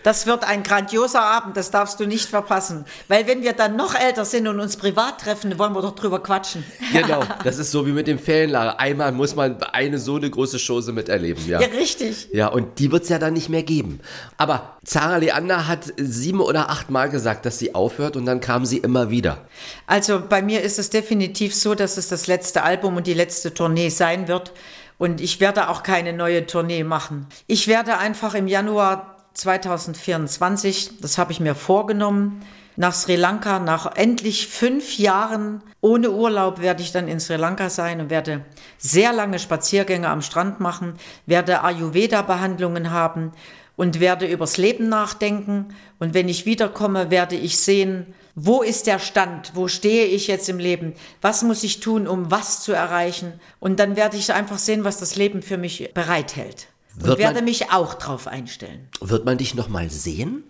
[0.03, 2.85] Das wird ein grandioser Abend, das darfst du nicht verpassen.
[3.07, 6.21] Weil wenn wir dann noch älter sind und uns privat treffen, wollen wir doch drüber
[6.21, 6.63] quatschen.
[6.91, 8.79] Genau, das ist so wie mit dem Ferienlager.
[8.79, 11.61] Einmal muss man eine so eine große Chose miterleben, ja.
[11.61, 12.27] Ja, richtig.
[12.33, 14.01] Ja, und die wird's ja dann nicht mehr geben.
[14.37, 18.65] Aber Zara Leander hat sieben oder acht Mal gesagt, dass sie aufhört und dann kam
[18.65, 19.45] sie immer wieder.
[19.87, 23.53] Also bei mir ist es definitiv so, dass es das letzte Album und die letzte
[23.53, 24.51] Tournee sein wird.
[24.97, 27.25] Und ich werde auch keine neue Tournee machen.
[27.47, 32.41] Ich werde einfach im Januar 2024, das habe ich mir vorgenommen,
[32.77, 37.69] nach Sri Lanka, nach endlich fünf Jahren ohne Urlaub werde ich dann in Sri Lanka
[37.69, 38.45] sein und werde
[38.77, 43.33] sehr lange Spaziergänge am Strand machen, werde Ayurveda-Behandlungen haben
[43.75, 45.75] und werde übers Leben nachdenken.
[45.99, 49.51] Und wenn ich wiederkomme, werde ich sehen, wo ist der Stand?
[49.55, 50.93] Wo stehe ich jetzt im Leben?
[51.21, 53.33] Was muss ich tun, um was zu erreichen?
[53.59, 56.67] Und dann werde ich einfach sehen, was das Leben für mich bereithält.
[56.95, 58.87] Und Wird man- werde mich auch drauf einstellen.
[58.99, 60.43] Wird man dich noch mal sehen?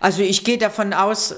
[0.00, 1.34] Also ich gehe davon aus,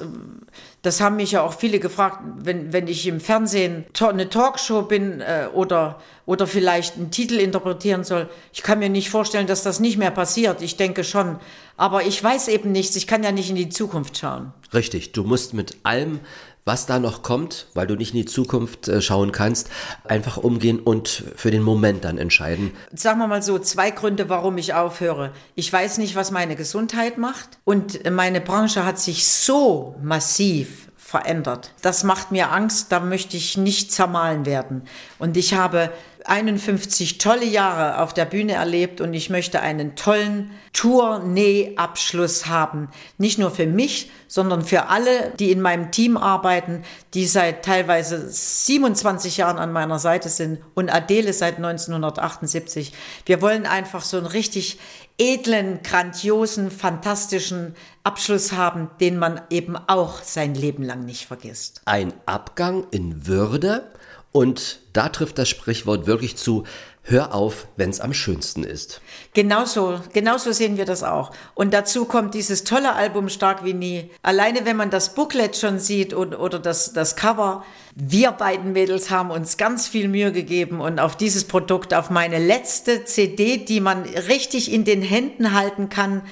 [0.83, 5.21] das haben mich ja auch viele gefragt, wenn, wenn ich im Fernsehen eine Talkshow bin
[5.21, 8.29] äh, oder, oder vielleicht einen Titel interpretieren soll.
[8.53, 10.61] Ich kann mir nicht vorstellen, dass das nicht mehr passiert.
[10.61, 11.39] Ich denke schon.
[11.77, 12.97] Aber ich weiß eben nichts.
[12.97, 14.53] Ich kann ja nicht in die Zukunft schauen.
[14.75, 16.21] Richtig, du musst mit allem,
[16.69, 19.71] was da noch kommt, weil du nicht in die Zukunft äh, schauen kannst,
[20.05, 22.73] einfach umgehen und für den Moment dann entscheiden.
[22.95, 25.33] Sagen wir mal so, zwei Gründe, warum ich aufhöre.
[25.57, 31.73] Ich weiß nicht, was meine Gesundheit macht und meine Branche hat sich so massiv verändert.
[31.81, 34.83] Das macht mir Angst, da möchte ich nicht zermahlen werden.
[35.19, 35.91] Und ich habe
[36.29, 42.89] 51 tolle Jahre auf der Bühne erlebt und ich möchte einen tollen Tournee-Abschluss haben.
[43.17, 46.83] Nicht nur für mich, sondern für alle, die in meinem Team arbeiten,
[47.15, 52.93] die seit teilweise 27 Jahren an meiner Seite sind und Adele seit 1978.
[53.25, 54.79] Wir wollen einfach so einen richtig
[55.19, 57.75] edlen, grandiosen, fantastischen
[58.05, 61.83] Abschluss haben, den man eben auch sein Leben lang nicht vergisst.
[61.87, 63.91] Ein Abgang in Würde
[64.33, 66.65] und da trifft das Sprichwort wirklich zu,
[67.05, 69.01] hör auf, wenn es am schönsten ist.
[69.33, 71.31] Genauso, genauso sehen wir das auch.
[71.55, 74.11] Und dazu kommt dieses tolle Album Stark wie nie.
[74.23, 79.09] Alleine wenn man das Booklet schon sieht und, oder das, das Cover, wir beiden Mädels
[79.09, 83.79] haben uns ganz viel Mühe gegeben und auf dieses Produkt, auf meine letzte CD, die
[83.79, 86.23] man richtig in den Händen halten kann,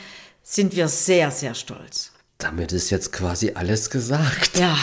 [0.42, 2.15] sind wir sehr, sehr stolz.
[2.38, 4.58] Damit ist jetzt quasi alles gesagt.
[4.58, 4.76] Ja.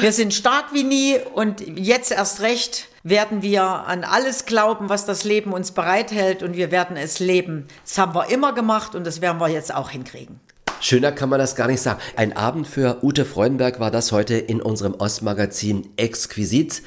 [0.00, 5.06] wir sind stark wie nie und jetzt erst recht werden wir an alles glauben, was
[5.06, 7.66] das Leben uns bereithält und wir werden es leben.
[7.84, 10.40] Das haben wir immer gemacht und das werden wir jetzt auch hinkriegen.
[10.80, 12.00] Schöner kann man das gar nicht sagen.
[12.16, 16.82] Ein Abend für Ute Freudenberg war das heute in unserem Ostmagazin Exquisit.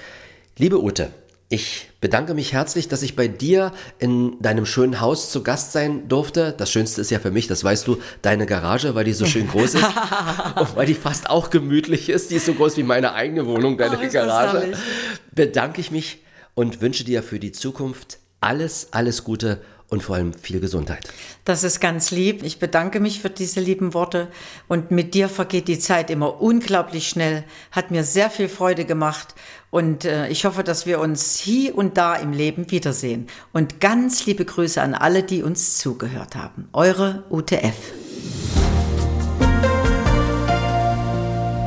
[0.57, 1.11] Liebe Ute,
[1.47, 6.07] ich bedanke mich herzlich, dass ich bei dir in deinem schönen Haus zu Gast sein
[6.07, 6.55] durfte.
[6.57, 9.47] Das Schönste ist ja für mich, das weißt du, deine Garage, weil die so schön
[9.47, 9.83] groß ist
[10.55, 12.31] und weil die fast auch gemütlich ist.
[12.31, 14.73] Die ist so groß wie meine eigene Wohnung, deine oh, Garage.
[15.33, 16.23] Bedanke ich mich
[16.55, 21.07] und wünsche dir für die Zukunft alles, alles Gute und vor allem viel Gesundheit.
[21.43, 22.43] Das ist ganz lieb.
[22.43, 24.29] Ich bedanke mich für diese lieben Worte.
[24.67, 27.43] Und mit dir vergeht die Zeit immer unglaublich schnell.
[27.71, 29.35] Hat mir sehr viel Freude gemacht.
[29.75, 33.27] Und äh, ich hoffe, dass wir uns hier und da im Leben wiedersehen.
[33.51, 36.69] Und ganz liebe Grüße an alle, die uns zugehört haben.
[36.71, 38.04] Eure UTF.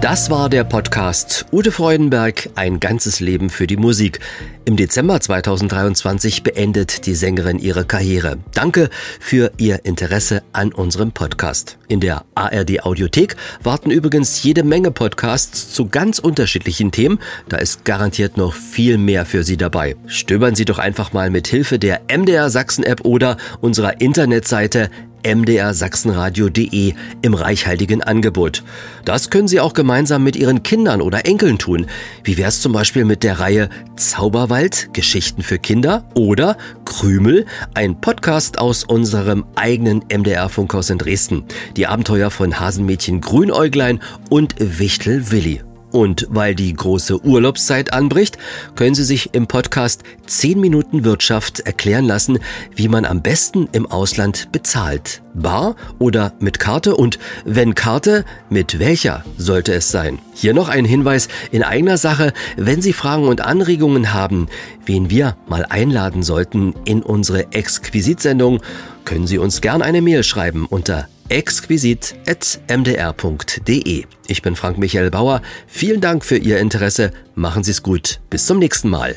[0.08, 4.20] Das war der Podcast Ute Freudenberg, ein ganzes Leben für die Musik.
[4.64, 8.38] Im Dezember 2023 beendet die Sängerin ihre Karriere.
[8.54, 8.88] Danke
[9.20, 11.76] für Ihr Interesse an unserem Podcast.
[11.88, 17.18] In der ARD Audiothek warten übrigens jede Menge Podcasts zu ganz unterschiedlichen Themen.
[17.50, 19.94] Da ist garantiert noch viel mehr für Sie dabei.
[20.06, 24.88] Stöbern Sie doch einfach mal mit Hilfe der MDR Sachsen App oder unserer Internetseite
[25.24, 28.62] mdrsachsenradio.de im reichhaltigen Angebot.
[29.04, 31.86] Das können Sie auch gemeinsam mit Ihren Kindern oder Enkeln tun.
[32.24, 38.00] Wie wäre es zum Beispiel mit der Reihe Zauberwald, Geschichten für Kinder oder Krümel, ein
[38.00, 41.44] Podcast aus unserem eigenen MDR-Funkhaus in Dresden.
[41.76, 44.00] Die Abenteuer von Hasenmädchen Grünäuglein
[44.30, 45.67] und Wichtel Willi.
[45.90, 48.36] Und weil die große Urlaubszeit anbricht,
[48.74, 52.38] können Sie sich im Podcast 10 Minuten Wirtschaft erklären lassen,
[52.74, 55.22] wie man am besten im Ausland bezahlt.
[55.34, 60.18] Bar oder mit Karte und wenn Karte, mit welcher sollte es sein?
[60.34, 64.48] Hier noch ein Hinweis in eigener Sache, wenn Sie Fragen und Anregungen haben,
[64.84, 68.60] wen wir mal einladen sollten in unsere Exquisitsendung,
[69.04, 74.04] können Sie uns gern eine Mail schreiben unter exquisit.mdr.de.
[74.26, 75.42] Ich bin Frank Michael Bauer.
[75.66, 77.12] Vielen Dank für Ihr Interesse.
[77.34, 78.20] Machen Sie es gut.
[78.30, 79.16] Bis zum nächsten Mal.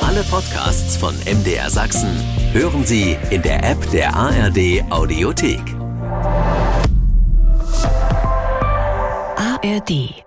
[0.00, 2.08] Alle Podcasts von MDR Sachsen
[2.52, 5.60] hören Sie in der App der ARD Audiothek.
[9.36, 10.25] ARD